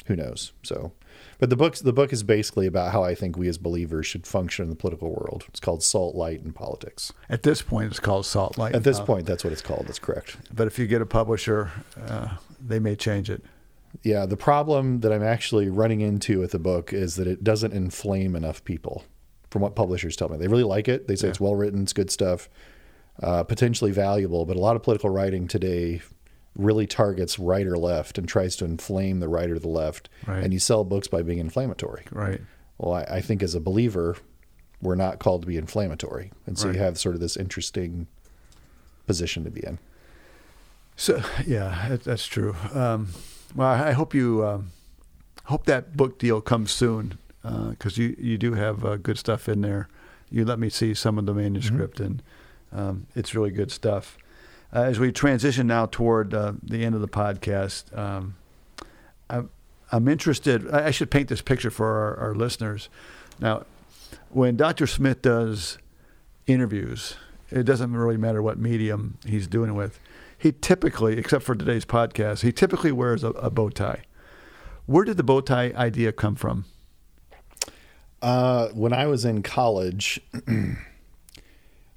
who 0.08 0.15
knows? 0.15 0.54
So, 0.63 0.93
but 1.38 1.50
the 1.50 1.58
book's 1.58 1.82
the 1.82 1.91
book 1.93 2.13
is 2.13 2.23
basically 2.23 2.65
about 2.65 2.91
how 2.93 3.04
I 3.04 3.13
think 3.13 3.38
we 3.38 3.47
as 3.50 3.58
believers 3.58 4.06
should 4.08 4.26
function 4.26 4.63
in 4.63 4.69
the 4.69 4.76
political 4.76 5.10
world. 5.10 5.43
It's 5.50 5.60
called 5.60 5.84
Salt, 5.84 6.15
Light, 6.15 6.41
and 6.41 6.56
Politics. 6.56 7.12
At 7.30 7.43
this 7.43 7.62
point, 7.62 7.91
it's 7.91 8.00
called 8.00 8.26
Salt 8.26 8.58
Light. 8.58 8.73
At 8.73 8.84
this 8.84 9.00
Uh, 9.00 9.06
point, 9.06 9.26
that's 9.26 9.43
what 9.43 9.52
it's 9.54 9.62
called. 9.62 9.86
That's 9.88 10.00
correct. 10.00 10.38
but 10.54 10.65
if 10.67 10.80
you 10.80 10.88
get 10.88 11.02
a 11.02 11.06
publisher, 11.06 11.71
uh, 12.02 12.38
they 12.60 12.80
may 12.80 12.96
change 12.96 13.30
it. 13.30 13.43
Yeah, 14.04 14.26
the 14.26 14.38
problem 14.38 15.00
that 15.02 15.12
I'm 15.12 15.24
actually 15.24 15.70
running 15.70 16.02
into 16.02 16.39
with 16.39 16.52
the 16.52 16.60
book 16.60 16.93
is 16.93 17.15
that 17.15 17.28
it 17.28 17.43
doesn't 17.43 17.74
inflame 17.74 18.36
enough 18.36 18.63
people. 18.63 19.04
From 19.50 19.62
what 19.62 19.76
publishers 19.76 20.15
tell 20.15 20.30
me, 20.30 20.38
they 20.38 20.48
really 20.48 20.63
like 20.63 20.88
it. 20.88 21.08
They 21.08 21.15
say 21.15 21.28
Yeah. 21.28 21.32
it's 21.32 21.39
well 21.39 21.56
written, 21.56 21.84
it's 21.84 21.93
good 21.93 22.12
stuff, 22.12 22.50
uh, 23.24 23.43
potentially 23.43 23.91
valuable. 23.91 24.46
But 24.46 24.58
a 24.58 24.60
lot 24.60 24.76
of 24.76 24.84
political 24.84 25.10
writing 25.10 25.48
today 25.48 26.02
really 26.56 26.86
targets 26.88 27.39
right 27.39 27.65
or 27.65 27.78
left 27.78 28.17
and 28.17 28.28
tries 28.28 28.56
to 28.58 28.65
inflame 28.65 29.20
the 29.20 29.30
right 29.30 29.50
or 29.50 29.58
the 29.60 29.70
left. 29.70 30.10
Right. 30.28 30.43
And 30.43 30.52
you 30.54 30.60
sell 30.60 30.84
books 30.84 31.08
by 31.08 31.22
being 31.22 31.39
inflammatory. 31.39 32.04
Right. 32.12 32.41
Well, 32.78 32.93
I, 32.93 33.04
I 33.04 33.22
think 33.22 33.41
as 33.41 33.56
a 33.56 33.60
believer, 33.62 34.17
we're 34.82 34.96
not 34.96 35.20
called 35.20 35.41
to 35.43 35.48
be 35.48 35.58
inflammatory, 35.58 36.32
and 36.46 36.58
so 36.58 36.67
Right. 36.67 36.76
you 36.76 36.82
have 36.82 37.00
sort 37.00 37.15
of 37.15 37.22
this 37.22 37.38
interesting 37.38 38.08
position 39.08 39.43
to 39.43 39.50
be 39.50 39.62
in. 39.65 39.80
So 40.97 41.21
yeah, 41.45 41.86
that, 41.89 42.03
that's 42.03 42.25
true. 42.25 42.55
Um, 42.73 43.10
well, 43.55 43.67
I 43.67 43.89
I 43.89 43.91
hope 43.91 44.13
you 44.13 44.45
um, 44.45 44.71
hope 45.45 45.65
that 45.65 45.95
book 45.95 46.17
deal 46.19 46.41
comes 46.41 46.71
soon 46.71 47.19
because 47.69 47.97
you 47.97 48.15
you 48.19 48.38
do 48.38 48.55
have 48.55 48.83
uh, 48.83 48.97
good 48.97 49.17
stuff 49.17 49.47
in 49.47 49.62
there. 49.62 49.88
You 50.29 50.43
let 50.43 50.60
me 50.60 50.69
see 50.69 50.93
some 50.93 51.17
of 51.17 51.25
the 51.27 51.33
manuscript, 51.33 51.99
and 51.99 52.21
um, 52.73 53.05
it's 53.15 53.36
really 53.36 53.51
good 53.51 53.71
stuff. 53.71 54.17
Uh, 54.73 54.81
as 54.81 54.99
we 54.99 55.12
transition 55.12 55.67
now 55.67 55.86
toward 55.86 56.33
uh, 56.33 56.53
the 56.62 56.83
end 56.83 56.95
of 56.95 56.99
the 56.99 57.07
podcast, 57.07 57.95
um, 57.97 58.36
I'm, 59.29 59.49
I'm 59.91 60.07
interested. 60.07 60.69
I 60.73 60.88
I 60.88 60.91
should 60.91 61.12
paint 61.12 61.29
this 61.29 61.41
picture 61.41 61.69
for 61.69 61.86
our, 61.86 62.17
our 62.17 62.36
listeners. 62.36 62.89
Now, 63.39 63.65
when 64.29 64.57
Dr. 64.57 64.88
Smith 64.88 65.21
does 65.21 65.77
interviews, 66.47 67.15
it 67.51 67.63
doesn't 67.63 67.93
really 67.93 68.17
matter 68.17 68.41
what 68.41 68.57
medium 68.57 69.19
he's 69.25 69.47
doing 69.47 69.69
it 69.69 69.73
with. 69.73 69.99
He 70.38 70.52
typically, 70.52 71.17
except 71.17 71.43
for 71.43 71.56
today's 71.56 71.86
podcast, 71.86 72.41
he 72.41 72.52
typically 72.52 72.91
wears 72.91 73.23
a, 73.23 73.30
a 73.30 73.50
bow 73.50 73.69
tie. 73.69 74.04
Where 74.86 75.04
did 75.04 75.17
the 75.17 75.23
bow 75.23 75.41
tie 75.41 75.73
idea 75.76 76.12
come 76.12 76.36
from? 76.36 76.65
Uh, 78.21 78.69
when 78.69 78.93
I 78.93 79.08
was 79.08 79.26
in 79.26 79.43
college, 79.43 80.19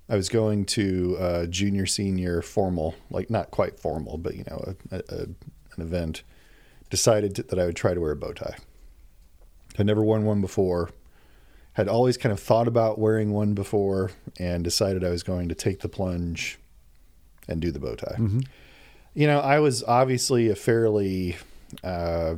I 0.08 0.16
was 0.16 0.28
going 0.28 0.64
to 0.66 1.16
uh, 1.18 1.46
junior 1.46 1.86
senior 1.86 2.42
formal, 2.42 2.94
like 3.10 3.30
not 3.30 3.50
quite 3.50 3.78
formal, 3.78 4.18
but 4.18 4.34
you 4.34 4.44
know, 4.48 4.74
a, 4.90 4.96
a, 4.96 5.18
an 5.22 5.36
event. 5.78 6.22
Decided 6.88 7.36
to, 7.36 7.42
that 7.44 7.58
I 7.58 7.66
would 7.66 7.76
try 7.76 7.94
to 7.94 8.00
wear 8.00 8.10
a 8.10 8.16
bow 8.16 8.32
tie. 8.32 8.56
I'd 9.78 9.86
never 9.86 10.02
worn 10.02 10.24
one 10.24 10.40
before. 10.40 10.90
Had 11.74 11.86
always 11.86 12.16
kind 12.16 12.32
of 12.32 12.40
thought 12.40 12.66
about 12.66 12.98
wearing 12.98 13.32
one 13.32 13.54
before, 13.54 14.10
and 14.38 14.64
decided 14.64 15.04
I 15.04 15.10
was 15.10 15.22
going 15.22 15.48
to 15.48 15.54
take 15.54 15.80
the 15.80 15.88
plunge 15.88 16.58
and 17.50 17.60
do 17.60 17.70
the 17.70 17.78
bow 17.80 17.94
tie. 17.96 18.16
You 19.14 19.26
know, 19.26 19.40
I 19.40 19.58
was 19.58 19.82
obviously 19.82 20.48
a 20.48 20.54
fairly 20.54 21.36
uh, 21.84 22.36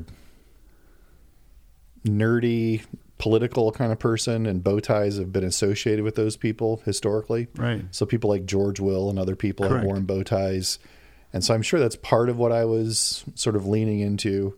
nerdy 2.06 2.82
political 3.18 3.70
kind 3.70 3.92
of 3.92 3.98
person 4.00 4.46
and 4.46 4.64
bow 4.64 4.80
ties 4.80 5.16
have 5.16 5.32
been 5.32 5.44
associated 5.44 6.02
with 6.04 6.16
those 6.16 6.36
people 6.36 6.82
historically 6.84 7.46
Right. 7.56 7.84
so 7.92 8.04
people 8.04 8.28
like 8.28 8.46
george 8.46 8.80
will 8.80 9.08
and 9.08 9.16
other 9.18 9.36
people 9.36 9.68
Correct. 9.68 9.82
have 9.84 9.86
worn 9.86 10.04
bow 10.06 10.24
ties 10.24 10.80
and 11.32 11.44
so 11.44 11.54
i'm 11.54 11.62
sure 11.62 11.78
that's 11.78 11.94
part 11.94 12.28
of 12.28 12.36
what 12.36 12.50
i 12.50 12.64
was 12.64 13.24
sort 13.36 13.54
of 13.54 13.64
leaning 13.64 14.00
into 14.00 14.56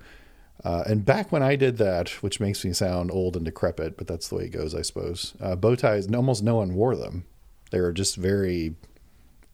uh, 0.65 0.83
and 0.87 1.05
back 1.05 1.31
when 1.31 1.43
i 1.43 1.57
did 1.57 1.77
that 1.77 2.09
which 2.23 2.41
makes 2.41 2.65
me 2.65 2.73
sound 2.73 3.11
old 3.11 3.37
and 3.37 3.45
decrepit 3.45 3.99
but 3.99 4.07
that's 4.07 4.29
the 4.29 4.37
way 4.37 4.45
it 4.45 4.49
goes 4.51 4.75
i 4.75 4.81
suppose 4.81 5.35
uh, 5.43 5.55
bow 5.55 5.75
ties 5.77 6.11
almost 6.15 6.43
no 6.43 6.55
one 6.57 6.73
wore 6.75 6.97
them 6.97 7.25
they 7.71 7.81
were 7.81 7.93
just 7.93 8.17
very 8.17 8.75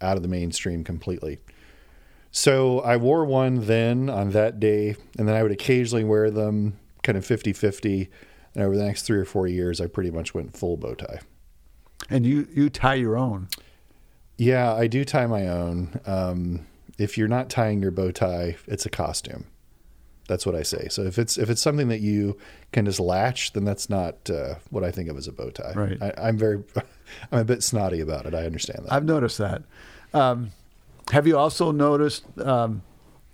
out 0.01 0.17
of 0.17 0.23
the 0.23 0.29
mainstream 0.29 0.85
completely 0.85 1.39
so 2.31 2.81
I 2.81 2.97
wore 2.97 3.25
one 3.25 3.67
then 3.67 4.09
on 4.09 4.31
that 4.31 4.61
day, 4.61 4.97
and 5.19 5.29
then 5.29 5.35
I 5.35 5.43
would 5.43 5.53
occasionally 5.53 6.05
wear 6.05 6.31
them 6.31 6.79
kind 7.03 7.19
of 7.19 7.27
50 7.27 7.53
50. 7.53 8.09
And 8.55 8.65
over 8.65 8.77
the 8.77 8.85
next 8.85 9.03
three 9.03 9.19
or 9.19 9.25
four 9.25 9.47
years, 9.47 9.81
I 9.81 9.87
pretty 9.87 10.11
much 10.11 10.35
went 10.35 10.57
full 10.57 10.77
bow 10.77 10.95
tie. 10.95 11.21
And 12.09 12.25
you, 12.27 12.49
you 12.53 12.71
tie 12.71 12.95
your 12.95 13.17
own. 13.17 13.49
Yeah, 14.37 14.73
I 14.73 14.87
do 14.87 15.05
tie 15.05 15.27
my 15.27 15.47
own. 15.49 16.01
Um, 16.07 16.67
if 16.99 17.19
you're 17.19 17.29
not 17.29 17.51
tying 17.51 17.83
your 17.83 17.91
bow 17.91 18.11
tie, 18.11 18.57
it's 18.67 18.87
a 18.87 18.91
costume. 18.91 19.47
That's 20.29 20.47
what 20.47 20.55
I 20.55 20.63
say. 20.63 20.89
So 20.89 21.03
if 21.03 21.19
it's 21.19 21.37
if 21.37 21.51
it's 21.51 21.61
something 21.61 21.89
that 21.89 22.01
you 22.01 22.39
can 22.73 22.85
just 22.85 23.01
latch, 23.01 23.53
then 23.53 23.65
that's 23.65 23.91
not 23.91 24.31
uh, 24.31 24.55
what 24.71 24.85
I 24.85 24.93
think 24.93 25.09
of 25.09 25.17
as 25.17 25.27
a 25.27 25.33
bow 25.33 25.51
tie. 25.51 25.73
Right. 25.75 26.01
I, 26.01 26.13
I'm 26.17 26.39
very, 26.39 26.63
I'm 27.33 27.41
a 27.41 27.45
bit 27.45 27.65
snotty 27.65 28.01
about 28.01 28.27
it. 28.27 28.35
I 28.35 28.47
understand 28.47 28.85
that. 28.85 28.93
I've 28.93 29.05
noticed 29.05 29.39
that. 29.39 29.63
Um, 30.13 30.51
have 31.13 31.27
you 31.27 31.37
also 31.37 31.73
noticed 31.73 32.25
um, 32.41 32.83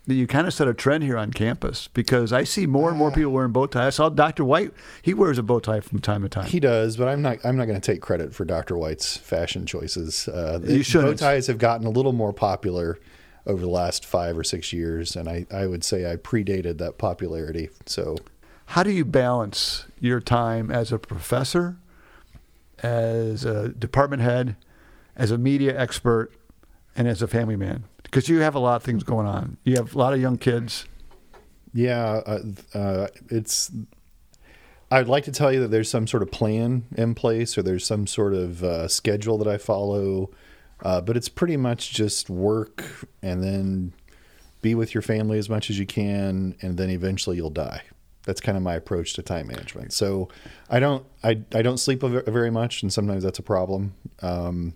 that 0.06 0.14
you 0.14 0.26
kind 0.26 0.46
of 0.46 0.54
set 0.54 0.68
a 0.68 0.74
trend 0.74 1.04
here 1.04 1.18
on 1.18 1.32
campus? 1.32 1.88
Because 1.88 2.32
I 2.32 2.44
see 2.44 2.66
more 2.66 2.88
and 2.88 2.98
more 2.98 3.10
people 3.10 3.32
wearing 3.32 3.52
bow 3.52 3.66
ties. 3.66 3.86
I 3.86 3.90
saw 3.90 4.08
Dr. 4.08 4.44
White; 4.44 4.72
he 5.02 5.14
wears 5.14 5.38
a 5.38 5.42
bow 5.42 5.60
tie 5.60 5.80
from 5.80 6.00
time 6.00 6.22
to 6.22 6.28
time. 6.28 6.46
He 6.46 6.60
does, 6.60 6.96
but 6.96 7.08
I'm 7.08 7.22
not. 7.22 7.38
I'm 7.44 7.56
not 7.56 7.66
going 7.66 7.80
to 7.80 7.92
take 7.92 8.00
credit 8.00 8.34
for 8.34 8.44
Dr. 8.44 8.76
White's 8.76 9.16
fashion 9.16 9.66
choices. 9.66 10.28
Uh, 10.28 10.60
You 10.64 10.82
shouldn't. 10.82 11.20
Bow 11.20 11.26
ties 11.28 11.46
have 11.48 11.58
gotten 11.58 11.86
a 11.86 11.90
little 11.90 12.12
more 12.12 12.32
popular 12.32 12.98
over 13.46 13.60
the 13.60 13.68
last 13.70 14.04
five 14.04 14.36
or 14.36 14.42
six 14.44 14.72
years, 14.72 15.14
and 15.14 15.28
I, 15.28 15.46
I 15.52 15.66
would 15.66 15.84
say 15.84 16.10
I 16.10 16.16
predated 16.16 16.78
that 16.78 16.98
popularity. 16.98 17.70
So 17.86 18.16
How 18.66 18.82
do 18.82 18.90
you 18.90 19.04
balance 19.04 19.84
your 20.00 20.20
time 20.20 20.68
as 20.70 20.90
a 20.90 20.98
professor, 20.98 21.76
as 22.82 23.44
a 23.44 23.68
department 23.68 24.22
head, 24.22 24.56
as 25.14 25.30
a 25.30 25.38
media 25.38 25.78
expert, 25.78 26.32
and 26.96 27.06
as 27.08 27.22
a 27.22 27.28
family 27.28 27.56
man? 27.56 27.84
Because 28.02 28.28
you 28.28 28.40
have 28.40 28.54
a 28.54 28.58
lot 28.58 28.76
of 28.76 28.82
things 28.82 29.02
going 29.02 29.26
on. 29.26 29.56
You 29.64 29.76
have 29.76 29.94
a 29.94 29.98
lot 29.98 30.12
of 30.12 30.20
young 30.20 30.38
kids. 30.38 30.86
yeah, 31.72 32.20
uh, 32.26 32.42
uh, 32.74 33.08
it's. 33.28 33.70
I'd 34.90 35.08
like 35.08 35.24
to 35.24 35.32
tell 35.32 35.52
you 35.52 35.60
that 35.60 35.72
there's 35.72 35.90
some 35.90 36.06
sort 36.06 36.22
of 36.22 36.30
plan 36.30 36.84
in 36.96 37.14
place, 37.14 37.58
or 37.58 37.62
there's 37.62 37.84
some 37.84 38.06
sort 38.06 38.34
of 38.34 38.62
uh, 38.62 38.86
schedule 38.86 39.36
that 39.38 39.48
I 39.48 39.58
follow, 39.58 40.30
uh, 40.82 41.00
but 41.00 41.16
it's 41.16 41.28
pretty 41.28 41.56
much 41.56 41.92
just 41.92 42.30
work 42.30 42.84
and 43.20 43.42
then 43.42 43.92
be 44.62 44.76
with 44.76 44.94
your 44.94 45.02
family 45.02 45.38
as 45.38 45.48
much 45.50 45.70
as 45.70 45.78
you 45.78 45.86
can, 45.86 46.54
and 46.62 46.76
then 46.76 46.90
eventually 46.90 47.36
you'll 47.36 47.50
die. 47.50 47.82
That's 48.24 48.40
kind 48.40 48.56
of 48.56 48.62
my 48.62 48.74
approach 48.74 49.14
to 49.14 49.22
time 49.22 49.48
management. 49.48 49.92
So 49.92 50.28
I 50.70 50.78
don't 50.80 51.04
I, 51.22 51.40
I 51.52 51.62
don't 51.62 51.78
sleep 51.78 52.00
very 52.00 52.50
much, 52.50 52.82
and 52.82 52.92
sometimes 52.92 53.24
that's 53.24 53.38
a 53.40 53.42
problem. 53.42 53.94
Um, 54.22 54.74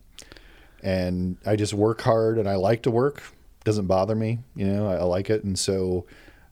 and 0.82 1.36
I 1.46 1.56
just 1.56 1.74
work 1.74 2.00
hard, 2.00 2.38
and 2.38 2.48
I 2.48 2.56
like 2.56 2.82
to 2.82 2.90
work. 2.90 3.22
Doesn't 3.64 3.86
bother 3.86 4.14
me, 4.14 4.38
you 4.56 4.66
know. 4.66 4.88
I, 4.88 4.96
I 4.96 5.02
like 5.02 5.30
it, 5.30 5.44
and 5.44 5.58
so 5.58 6.06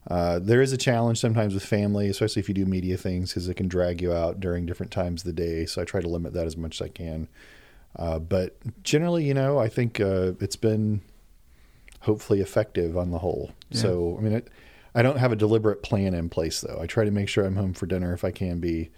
uh, 0.09 0.39
there 0.39 0.63
is 0.63 0.73
a 0.73 0.77
challenge 0.77 1.19
sometimes 1.19 1.55
with 1.55 1.65
family, 1.65 2.09
especially 2.09 2.41
if 2.41 2.49
you 2.49 2.55
do 2.55 2.65
media 2.65 2.97
things, 2.97 3.31
because 3.31 3.49
it 3.49 3.55
can 3.55 3.69
drag 3.69 4.01
you 4.01 4.13
out 4.13 4.41
during 4.41 4.67
different 4.67 4.93
times 4.93 5.23
of 5.23 5.27
the 5.27 5.33
day. 5.33 5.67
So 5.67 5.83
I 5.83 5.85
try 5.85 6.01
to 6.01 6.09
limit 6.09 6.33
that 6.33 6.47
as 6.47 6.57
much 6.57 6.81
as 6.81 6.87
I 6.87 6.89
can. 6.89 7.29
Uh, 7.97 8.19
but 8.19 8.57
generally, 8.83 9.25
you 9.25 9.35
know, 9.35 9.59
I 9.59 9.69
think 9.69 10.01
uh, 10.01 10.33
it's 10.41 10.57
been 10.57 11.03
hopefully 12.01 12.41
effective 12.41 12.97
on 12.97 13.11
the 13.11 13.19
whole. 13.19 13.51
Yeah. 13.71 13.81
So 13.83 14.17
I 14.19 14.23
mean, 14.23 14.33
it, 14.35 14.49
I 14.95 15.03
don't 15.03 15.19
have 15.19 15.33
a 15.33 15.37
deliberate 15.37 15.83
plan 15.83 16.15
in 16.15 16.29
place 16.29 16.61
though. 16.61 16.79
I 16.81 16.87
try 16.87 17.05
to 17.05 17.11
make 17.11 17.29
sure 17.29 17.45
I'm 17.45 17.57
home 17.57 17.75
for 17.75 17.87
dinner 17.87 18.15
if 18.15 18.25
I 18.25 18.31
can 18.31 18.61
be. 18.61 18.91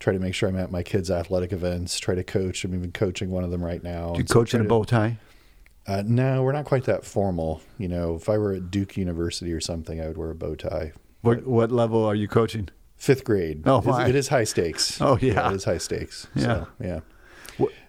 Try 0.00 0.12
to 0.12 0.18
make 0.18 0.34
sure 0.34 0.48
I'm 0.48 0.56
at 0.56 0.70
my 0.70 0.82
kids' 0.82 1.10
athletic 1.10 1.52
events. 1.52 1.98
Try 1.98 2.14
to 2.14 2.22
coach. 2.24 2.64
I'm 2.64 2.74
even 2.74 2.92
coaching 2.92 3.30
one 3.30 3.44
of 3.44 3.50
them 3.50 3.64
right 3.64 3.82
now. 3.82 4.12
Do 4.12 4.20
you 4.20 4.26
so 4.26 4.34
coach 4.34 4.52
in 4.54 4.60
a 4.60 4.64
bow 4.64 4.84
tie? 4.84 5.18
Uh, 5.86 6.02
no, 6.04 6.42
we're 6.42 6.52
not 6.52 6.64
quite 6.64 6.84
that 6.84 7.04
formal. 7.04 7.60
You 7.78 7.88
know, 7.88 8.14
if 8.16 8.28
I 8.28 8.36
were 8.38 8.52
at 8.52 8.70
Duke 8.70 8.96
University 8.96 9.52
or 9.52 9.60
something, 9.60 10.00
I 10.00 10.08
would 10.08 10.18
wear 10.18 10.30
a 10.30 10.34
bow 10.34 10.54
tie. 10.54 10.92
What, 11.22 11.46
what 11.46 11.70
level 11.72 12.04
are 12.04 12.14
you 12.14 12.28
coaching? 12.28 12.68
Fifth 12.96 13.24
grade. 13.24 13.62
Oh, 13.66 13.78
It 13.78 13.86
is- 14.02 14.08
it 14.10 14.14
is 14.16 14.28
high 14.28 14.44
stakes. 14.44 15.00
Oh, 15.00 15.18
yeah. 15.20 15.50
it 15.50 15.54
is 15.56 15.64
high 15.64 15.78
stakes. 15.78 16.26
Yeah. 16.34 16.42
So, 16.42 16.66
yeah. 16.80 17.00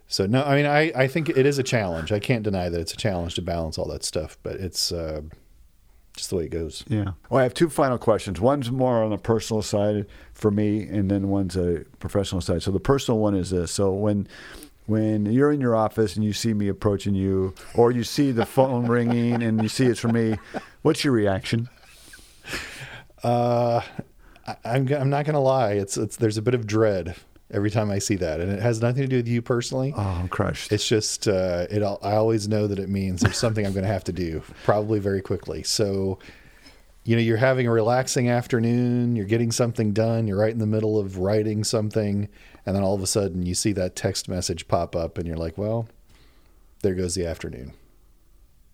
So 0.09 0.25
no, 0.25 0.41
I 0.43 0.55
mean, 0.55 0.65
I, 0.65 0.91
I 0.95 1.07
think 1.09 1.27
it 1.27 1.45
is 1.45 1.59
a 1.59 1.63
challenge. 1.63 2.13
I 2.13 2.19
can't 2.19 2.41
deny 2.43 2.69
that 2.69 2.79
it's 2.79 2.93
a 2.93 2.97
challenge 2.97 3.35
to 3.35 3.41
balance 3.41 3.77
all 3.77 3.89
that 3.89 4.05
stuff, 4.05 4.37
but 4.41 4.53
it's 4.55 4.93
uh, 4.93 5.19
just 6.17 6.29
the 6.29 6.35
way 6.35 6.43
it 6.45 6.51
goes. 6.51 6.83
Yeah. 6.87 7.11
Well, 7.29 7.39
I 7.39 7.43
have 7.43 7.53
two 7.53 7.69
final 7.69 7.97
questions. 7.97 8.41
One's 8.41 8.69
more 8.71 9.01
on 9.03 9.11
the 9.11 9.17
personal 9.17 9.61
side 9.61 10.05
for 10.33 10.51
me, 10.51 10.83
and 10.83 11.09
then 11.09 11.29
one's 11.29 11.55
a 11.55 11.85
professional 11.99 12.41
side. 12.41 12.61
So 12.63 12.71
the 12.71 12.79
personal 12.81 13.19
one 13.19 13.35
is 13.35 13.51
this: 13.51 13.71
so 13.71 13.93
when 13.93 14.27
when 14.87 15.25
you're 15.25 15.51
in 15.51 15.61
your 15.61 15.75
office 15.75 16.15
and 16.15 16.25
you 16.25 16.33
see 16.33 16.53
me 16.53 16.67
approaching 16.67 17.15
you, 17.15 17.53
or 17.75 17.91
you 17.91 18.03
see 18.03 18.31
the 18.31 18.45
phone 18.45 18.87
ringing 18.89 19.41
and 19.43 19.61
you 19.61 19.69
see 19.69 19.85
it's 19.85 19.99
for 19.99 20.07
me, 20.09 20.35
what's 20.81 21.03
your 21.03 21.13
reaction? 21.13 21.69
Uh, 23.23 23.81
I, 24.45 24.55
I'm 24.65 24.87
g- 24.87 24.95
I'm 24.95 25.09
not 25.09 25.25
gonna 25.25 25.41
lie. 25.41 25.73
It's 25.73 25.97
it's 25.97 26.17
there's 26.17 26.37
a 26.37 26.41
bit 26.41 26.53
of 26.53 26.65
dread 26.67 27.15
every 27.51 27.71
time 27.71 27.89
I 27.89 27.99
see 27.99 28.15
that, 28.15 28.39
and 28.39 28.51
it 28.51 28.61
has 28.61 28.81
nothing 28.81 29.03
to 29.03 29.07
do 29.07 29.17
with 29.17 29.27
you 29.27 29.41
personally. 29.41 29.93
Oh, 29.95 30.01
I'm 30.01 30.27
crushed. 30.27 30.71
It's 30.71 30.87
just 30.87 31.27
uh, 31.27 31.67
it. 31.69 31.81
I 31.81 32.15
always 32.15 32.47
know 32.47 32.67
that 32.67 32.79
it 32.79 32.89
means 32.89 33.21
there's 33.21 33.37
something 33.37 33.65
I'm 33.65 33.73
going 33.73 33.85
to 33.85 33.91
have 33.91 34.03
to 34.05 34.13
do, 34.13 34.43
probably 34.63 34.99
very 34.99 35.21
quickly. 35.21 35.63
So, 35.63 36.19
you 37.03 37.15
know, 37.15 37.21
you're 37.21 37.37
having 37.37 37.67
a 37.67 37.71
relaxing 37.71 38.29
afternoon. 38.29 39.15
You're 39.15 39.25
getting 39.25 39.51
something 39.51 39.93
done. 39.93 40.27
You're 40.27 40.39
right 40.39 40.51
in 40.51 40.59
the 40.59 40.65
middle 40.67 40.99
of 40.99 41.17
writing 41.17 41.63
something, 41.63 42.27
and 42.65 42.75
then 42.75 42.83
all 42.83 42.95
of 42.95 43.01
a 43.01 43.07
sudden 43.07 43.45
you 43.45 43.55
see 43.55 43.71
that 43.73 43.95
text 43.95 44.27
message 44.27 44.67
pop 44.67 44.95
up, 44.95 45.17
and 45.17 45.25
you're 45.27 45.37
like, 45.37 45.57
"Well, 45.57 45.87
there 46.81 46.95
goes 46.95 47.15
the 47.15 47.25
afternoon." 47.25 47.73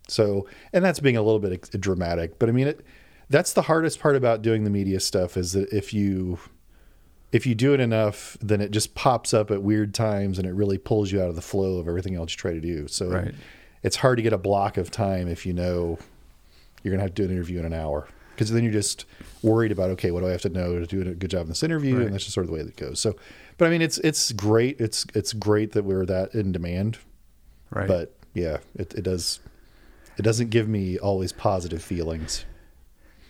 So, 0.08 0.46
and 0.72 0.84
that's 0.84 1.00
being 1.00 1.16
a 1.16 1.22
little 1.22 1.38
bit 1.38 1.80
dramatic, 1.80 2.38
but 2.38 2.48
I 2.48 2.52
mean, 2.52 2.68
it. 2.68 2.84
That's 3.30 3.54
the 3.54 3.62
hardest 3.62 4.00
part 4.00 4.16
about 4.16 4.42
doing 4.42 4.64
the 4.64 4.70
media 4.70 5.00
stuff 5.00 5.38
is 5.38 5.52
that 5.54 5.72
if 5.72 5.94
you 5.94 6.38
if 7.34 7.46
you 7.46 7.54
do 7.56 7.74
it 7.74 7.80
enough, 7.80 8.38
then 8.40 8.60
it 8.60 8.70
just 8.70 8.94
pops 8.94 9.34
up 9.34 9.50
at 9.50 9.60
weird 9.60 9.92
times 9.92 10.38
and 10.38 10.46
it 10.46 10.52
really 10.52 10.78
pulls 10.78 11.10
you 11.10 11.20
out 11.20 11.28
of 11.28 11.34
the 11.34 11.42
flow 11.42 11.78
of 11.78 11.88
everything 11.88 12.14
else 12.14 12.30
you 12.30 12.36
try 12.36 12.52
to 12.52 12.60
do. 12.60 12.86
So 12.86 13.08
Right. 13.08 13.34
it's 13.82 13.96
hard 13.96 14.18
to 14.18 14.22
get 14.22 14.32
a 14.32 14.38
block 14.38 14.76
of 14.76 14.92
time 14.92 15.26
if 15.26 15.44
you 15.44 15.52
know 15.52 15.98
you're 16.84 16.92
going 16.92 16.98
to 17.00 17.02
have 17.02 17.14
to 17.14 17.22
do 17.22 17.24
an 17.24 17.34
interview 17.34 17.58
in 17.58 17.64
an 17.64 17.72
hour. 17.72 18.06
Because 18.36 18.52
then 18.52 18.62
you're 18.62 18.72
just 18.72 19.04
worried 19.42 19.72
about, 19.72 19.90
okay, 19.90 20.12
what 20.12 20.20
do 20.20 20.28
I 20.28 20.30
have 20.30 20.42
to 20.42 20.48
know 20.48 20.78
to 20.78 20.86
do 20.86 21.00
a 21.02 21.14
good 21.14 21.28
job 21.28 21.42
in 21.42 21.48
this 21.48 21.64
interview? 21.64 21.96
Right. 21.96 22.04
And 22.06 22.14
that's 22.14 22.22
just 22.22 22.34
sort 22.34 22.44
of 22.44 22.50
the 22.50 22.54
way 22.54 22.62
that 22.62 22.68
it 22.68 22.76
goes. 22.76 23.00
So, 23.00 23.16
but 23.58 23.66
I 23.66 23.70
mean, 23.70 23.82
it's, 23.82 23.98
it's 23.98 24.30
great. 24.30 24.80
It's, 24.80 25.04
it's 25.12 25.32
great 25.32 25.72
that 25.72 25.84
we're 25.84 26.06
that 26.06 26.36
in 26.36 26.52
demand, 26.52 26.98
right. 27.70 27.88
but 27.88 28.14
yeah, 28.32 28.58
it, 28.76 28.94
it 28.94 29.02
does, 29.02 29.40
it 30.16 30.22
doesn't 30.22 30.50
give 30.50 30.68
me 30.68 30.98
always 30.98 31.32
positive 31.32 31.82
feelings. 31.82 32.44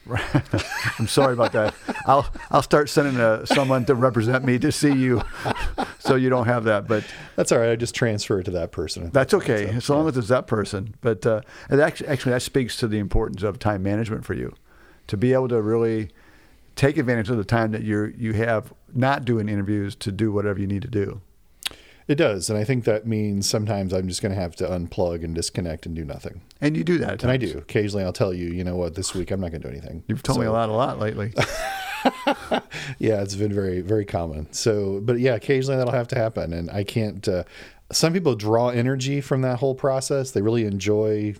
I'm 0.98 1.06
sorry 1.06 1.32
about 1.32 1.52
that. 1.52 1.74
I'll 2.06 2.28
I'll 2.50 2.62
start 2.62 2.88
sending 2.88 3.18
uh 3.20 3.46
someone 3.46 3.84
to 3.86 3.94
represent 3.94 4.44
me 4.44 4.58
to 4.58 4.70
see 4.70 4.92
you, 4.92 5.22
so 5.98 6.14
you 6.16 6.28
don't 6.30 6.46
have 6.46 6.64
that. 6.64 6.86
But 6.86 7.04
That's 7.36 7.52
all 7.52 7.58
right. 7.58 7.70
I 7.70 7.76
just 7.76 7.94
transfer 7.94 8.40
it 8.40 8.44
to 8.44 8.50
that 8.52 8.72
person. 8.72 9.10
That's 9.12 9.34
okay, 9.34 9.66
So, 9.66 9.76
as 9.76 9.90
long 9.90 10.08
as 10.08 10.16
it's 10.16 10.28
that 10.28 10.46
person. 10.46 10.94
But 11.00 11.24
uh, 11.26 11.40
actually, 11.70 12.08
actually, 12.08 12.32
that 12.32 12.42
speaks 12.42 12.76
to 12.78 12.88
the 12.88 12.98
importance 12.98 13.42
of 13.42 13.58
time 13.58 13.82
management 13.82 14.24
for 14.24 14.34
you, 14.34 14.54
to 15.06 15.16
be 15.16 15.32
able 15.32 15.48
to 15.48 15.62
really 15.62 16.10
take 16.76 16.96
advantage 16.96 17.30
of 17.30 17.36
the 17.36 17.44
time 17.44 17.72
that 17.72 17.82
you 17.82 18.12
you 18.16 18.32
have 18.34 18.72
not 18.92 19.24
doing 19.24 19.48
interviews 19.48 19.94
to 19.96 20.12
do 20.12 20.32
whatever 20.32 20.60
you 20.60 20.66
need 20.66 20.82
to 20.82 20.88
do. 20.88 21.20
It 22.06 22.16
does, 22.16 22.50
and 22.50 22.58
I 22.58 22.64
think 22.64 22.84
that 22.84 23.06
means 23.06 23.48
sometimes 23.48 23.94
I'm 23.94 24.08
just 24.08 24.20
going 24.20 24.34
to 24.34 24.40
have 24.40 24.54
to 24.56 24.66
unplug 24.66 25.24
and 25.24 25.34
disconnect 25.34 25.86
and 25.86 25.96
do 25.96 26.04
nothing. 26.04 26.42
And 26.60 26.76
you 26.76 26.84
do 26.84 26.98
that, 26.98 27.12
at 27.12 27.22
And 27.22 27.32
I 27.32 27.38
do. 27.38 27.56
Occasionally, 27.56 28.04
I'll 28.04 28.12
tell 28.12 28.34
you, 28.34 28.48
you 28.48 28.62
know 28.62 28.76
what, 28.76 28.94
this 28.94 29.14
week 29.14 29.30
I'm 29.30 29.40
not 29.40 29.52
going 29.52 29.62
to 29.62 29.68
do 29.68 29.72
anything. 29.72 30.04
You've 30.06 30.22
told 30.22 30.38
me 30.38 30.44
a 30.44 30.52
lot, 30.52 30.68
a 30.68 30.72
lot 30.72 30.98
lately. 30.98 31.32
Yeah, 32.98 33.22
it's 33.22 33.34
been 33.34 33.52
very, 33.52 33.80
very 33.80 34.04
common. 34.04 34.52
So, 34.52 35.00
but 35.00 35.18
yeah, 35.18 35.34
occasionally 35.34 35.76
that'll 35.78 35.92
have 35.92 36.08
to 36.08 36.18
happen, 36.18 36.52
and 36.52 36.70
I 36.70 36.84
can't. 36.84 37.26
Uh, 37.26 37.44
some 37.92 38.12
people 38.12 38.34
draw 38.34 38.68
energy 38.68 39.20
from 39.20 39.42
that 39.42 39.58
whole 39.58 39.74
process. 39.74 40.30
They 40.30 40.42
really 40.42 40.64
enjoy 40.64 41.34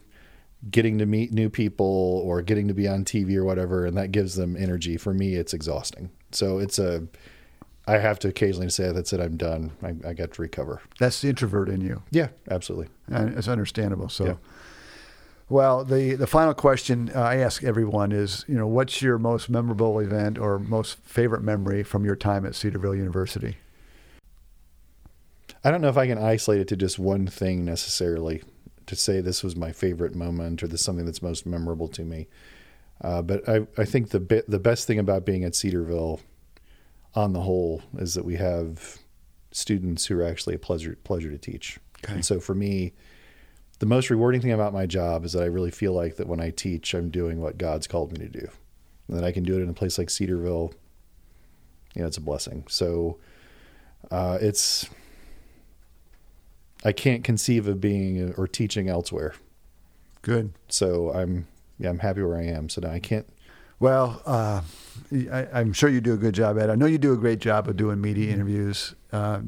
getting 0.71 0.99
to 0.99 1.07
meet 1.07 1.33
new 1.33 1.51
people 1.51 2.23
or 2.25 2.41
getting 2.43 2.69
to 2.69 2.75
be 2.75 2.89
on 2.89 3.05
TV 3.05 3.37
or 3.37 3.45
whatever, 3.45 3.85
and 3.85 3.97
that 3.97 4.13
gives 4.13 4.37
them 4.37 4.57
energy. 4.57 4.97
For 4.97 5.13
me, 5.13 5.35
it's 5.35 5.55
exhausting. 5.55 6.11
So 6.33 6.59
it's 6.59 6.79
a. 6.79 7.07
I 7.87 7.99
have 7.99 8.19
to 8.21 8.29
occasionally 8.29 8.71
say 8.71 8.93
that's 8.93 9.13
it. 9.13 9.21
I'm 9.21 9.37
done. 9.37 9.73
I, 9.83 9.95
I 10.09 10.13
got 10.15 10.33
to 10.33 10.43
recover. 10.43 10.81
That's 10.99 11.21
the 11.21 11.29
introvert 11.29 11.69
in 11.69 11.81
you. 11.83 12.03
Yeah, 12.11 12.29
absolutely. 12.51 12.89
And 13.09 13.37
it's 13.37 13.49
understandable. 13.49 14.09
So, 14.09 14.25
Yeah. 14.25 14.35
well, 15.51 15.85
the 15.85 16.15
the 16.15 16.27
final 16.27 16.55
question 16.55 17.11
uh, 17.15 17.21
I 17.21 17.37
ask 17.37 17.63
everyone 17.63 18.11
is, 18.11 18.45
you 18.49 18.55
know, 18.55 18.67
what's 18.67 19.03
your 19.03 19.19
most 19.19 19.51
memorable 19.51 19.99
event 20.01 20.39
or 20.39 20.59
most 20.59 20.99
favorite 21.01 21.43
memory 21.43 21.83
from 21.83 22.05
your 22.07 22.17
time 22.17 22.47
at 22.47 22.55
Cedarville 22.55 22.95
University? 22.95 23.59
I 25.63 25.71
don't 25.71 25.81
know 25.81 25.89
if 25.89 25.97
I 25.97 26.07
can 26.07 26.19
isolate 26.19 26.61
it 26.61 26.69
to 26.69 26.77
just 26.77 26.99
one 26.99 27.27
thing 27.27 27.65
necessarily 27.65 28.43
to 28.87 28.97
say 28.97 29.21
this 29.21 29.43
was 29.43 29.57
my 29.57 29.73
favorite 29.73 30.15
moment 30.15 30.63
or 30.63 30.67
this 30.69 30.83
something 30.83 31.07
that's 31.07 31.23
most 31.23 31.47
memorable 31.47 31.89
to 31.89 32.03
me. 32.03 32.29
Uh, 33.01 33.23
but 33.23 33.47
I, 33.49 33.67
I 33.79 33.85
think 33.85 34.11
the 34.11 34.21
bit, 34.21 34.49
the 34.49 34.59
best 34.59 34.87
thing 34.87 34.99
about 34.99 35.25
being 35.25 35.43
at 35.43 35.55
Cedarville, 35.55 36.21
on 37.15 37.33
the 37.33 37.41
whole, 37.41 37.83
is 37.99 38.15
that 38.15 38.25
we 38.25 38.37
have 38.37 38.99
students 39.53 40.07
who 40.07 40.19
are 40.19 40.25
actually 40.25 40.55
a 40.55 40.59
pleasure 40.59 40.97
pleasure 41.05 41.31
to 41.31 41.39
teach. 41.39 41.79
Okay. 42.05 42.15
And 42.15 42.25
so 42.25 42.41
for 42.41 42.55
me, 42.55 42.93
the 43.79 43.87
most 43.87 44.11
rewarding 44.11 44.41
thing 44.41 44.53
about 44.53 44.73
my 44.73 44.87
job 44.87 45.25
is 45.25 45.33
that 45.33 45.43
I 45.43 45.47
really 45.47 45.71
feel 45.71 45.93
like 45.93 46.17
that 46.17 46.27
when 46.27 46.41
I 46.41 46.51
teach, 46.51 46.95
I'm 46.95 47.11
doing 47.11 47.41
what 47.41 47.59
God's 47.59 47.87
called 47.87 48.13
me 48.13 48.19
to 48.19 48.29
do, 48.29 48.49
and 49.09 49.17
that 49.17 49.25
I 49.25 49.33
can 49.33 49.43
do 49.43 49.59
it 49.59 49.63
in 49.63 49.69
a 49.69 49.75
place 49.75 49.99
like 49.99 50.11
Cedarville. 50.11 50.73
You 51.95 52.03
know, 52.03 52.09
it's 52.09 52.17
a 52.17 52.21
blessing. 52.21 52.65
So 52.69 53.19
uh, 54.11 54.39
it's 54.41 54.89
I 56.85 56.93
can't 56.93 57.25
conceive 57.25 57.67
of 57.67 57.81
being 57.81 58.35
or 58.37 58.47
teaching 58.47 58.89
elsewhere. 58.89 59.35
Good. 60.23 60.53
So 60.69 61.13
I'm 61.13 61.47
yeah 61.79 61.91
I'm 61.91 62.01
happy 62.01 62.23
where 62.23 62.37
I 62.37 62.45
am. 62.45 62.69
So 62.69 62.81
now 62.81 62.91
I 62.91 62.99
can't. 63.01 63.29
Well, 63.85 64.23
uh, 64.25 64.63
I, 65.13 65.47
I'm 65.53 65.75
sure 65.75 65.91
you 65.91 66.01
do 66.01 66.15
a 66.15 66.17
good 66.17 66.35
job, 66.35 66.57
Ed. 66.57 66.71
I 66.71 66.75
know 66.75 66.87
you 66.87 66.97
do 66.97 67.13
a 67.13 67.19
great 67.19 67.39
job 67.39 67.69
of 67.69 67.77
doing 67.77 68.01
media 68.01 68.33
interviews 68.33 68.95
uh, 69.13 69.41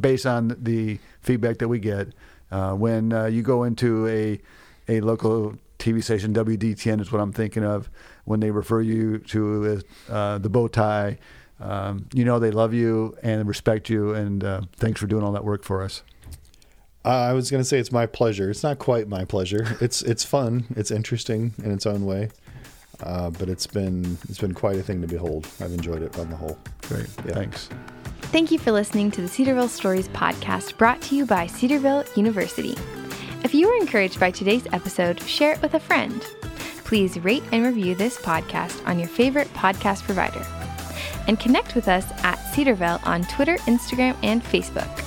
based 0.00 0.26
on 0.26 0.56
the 0.60 0.98
feedback 1.20 1.58
that 1.58 1.68
we 1.68 1.78
get. 1.78 2.08
Uh, 2.50 2.72
when 2.72 3.12
uh, 3.12 3.26
you 3.26 3.42
go 3.42 3.62
into 3.62 4.08
a 4.08 4.40
a 4.88 5.00
local 5.00 5.54
TV 5.78 6.02
station, 6.02 6.34
WDTN 6.34 7.00
is 7.00 7.12
what 7.12 7.20
I'm 7.20 7.32
thinking 7.32 7.62
of. 7.62 7.88
When 8.24 8.40
they 8.40 8.50
refer 8.50 8.80
you 8.80 9.18
to 9.18 9.80
uh, 10.10 10.38
the 10.38 10.48
bow 10.50 10.66
tie, 10.66 11.18
um, 11.60 12.08
you 12.12 12.24
know 12.24 12.40
they 12.40 12.50
love 12.50 12.74
you 12.74 13.16
and 13.22 13.46
respect 13.46 13.88
you. 13.88 14.12
And 14.12 14.42
uh, 14.42 14.62
thanks 14.74 15.00
for 15.00 15.06
doing 15.06 15.22
all 15.22 15.30
that 15.30 15.44
work 15.44 15.62
for 15.62 15.84
us. 15.84 16.02
Uh, 17.04 17.10
I 17.10 17.32
was 17.32 17.48
going 17.48 17.60
to 17.60 17.64
say 17.64 17.78
it's 17.78 17.92
my 17.92 18.06
pleasure. 18.06 18.50
It's 18.50 18.64
not 18.64 18.80
quite 18.80 19.06
my 19.06 19.24
pleasure. 19.24 19.76
It's 19.80 20.02
it's 20.02 20.24
fun. 20.24 20.64
It's 20.70 20.90
interesting 20.90 21.54
in 21.62 21.70
its 21.70 21.86
own 21.86 22.06
way. 22.06 22.30
Uh, 23.02 23.30
but 23.30 23.48
it's 23.48 23.66
been 23.66 24.18
it's 24.28 24.38
been 24.38 24.54
quite 24.54 24.76
a 24.76 24.82
thing 24.82 25.00
to 25.02 25.06
behold. 25.06 25.46
I've 25.60 25.72
enjoyed 25.72 26.02
it 26.02 26.18
on 26.18 26.30
the 26.30 26.36
whole. 26.36 26.58
Great. 26.82 27.08
Yeah. 27.24 27.34
Thanks. 27.34 27.68
Thank 28.22 28.50
you 28.50 28.58
for 28.58 28.72
listening 28.72 29.10
to 29.12 29.22
the 29.22 29.28
Cedarville 29.28 29.68
Stories 29.68 30.08
podcast 30.08 30.76
brought 30.76 31.00
to 31.02 31.16
you 31.16 31.24
by 31.24 31.46
Cedarville 31.46 32.04
University. 32.14 32.74
If 33.44 33.54
you 33.54 33.68
were 33.68 33.76
encouraged 33.76 34.20
by 34.20 34.30
today's 34.30 34.66
episode, 34.72 35.20
share 35.22 35.52
it 35.52 35.62
with 35.62 35.74
a 35.74 35.80
friend. 35.80 36.20
Please 36.84 37.18
rate 37.20 37.44
and 37.52 37.64
review 37.64 37.94
this 37.94 38.18
podcast 38.18 38.86
on 38.86 38.98
your 38.98 39.08
favorite 39.08 39.48
podcast 39.54 40.02
provider. 40.02 40.44
And 41.26 41.38
connect 41.38 41.74
with 41.74 41.88
us 41.88 42.06
at 42.24 42.36
Cedarville 42.52 43.00
on 43.04 43.22
Twitter, 43.24 43.56
Instagram, 43.58 44.16
and 44.22 44.42
Facebook. 44.42 45.04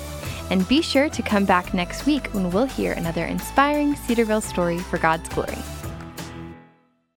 And 0.50 0.68
be 0.68 0.82
sure 0.82 1.10
to 1.10 1.22
come 1.22 1.46
back 1.46 1.74
next 1.74 2.06
week 2.06 2.28
when 2.28 2.52
we'll 2.52 2.66
hear 2.66 2.94
another 2.94 3.26
inspiring 3.26 3.96
Cedarville 3.96 4.42
story 4.42 4.80
for 4.80 4.98
God's 4.98 5.28
glory. 5.30 5.58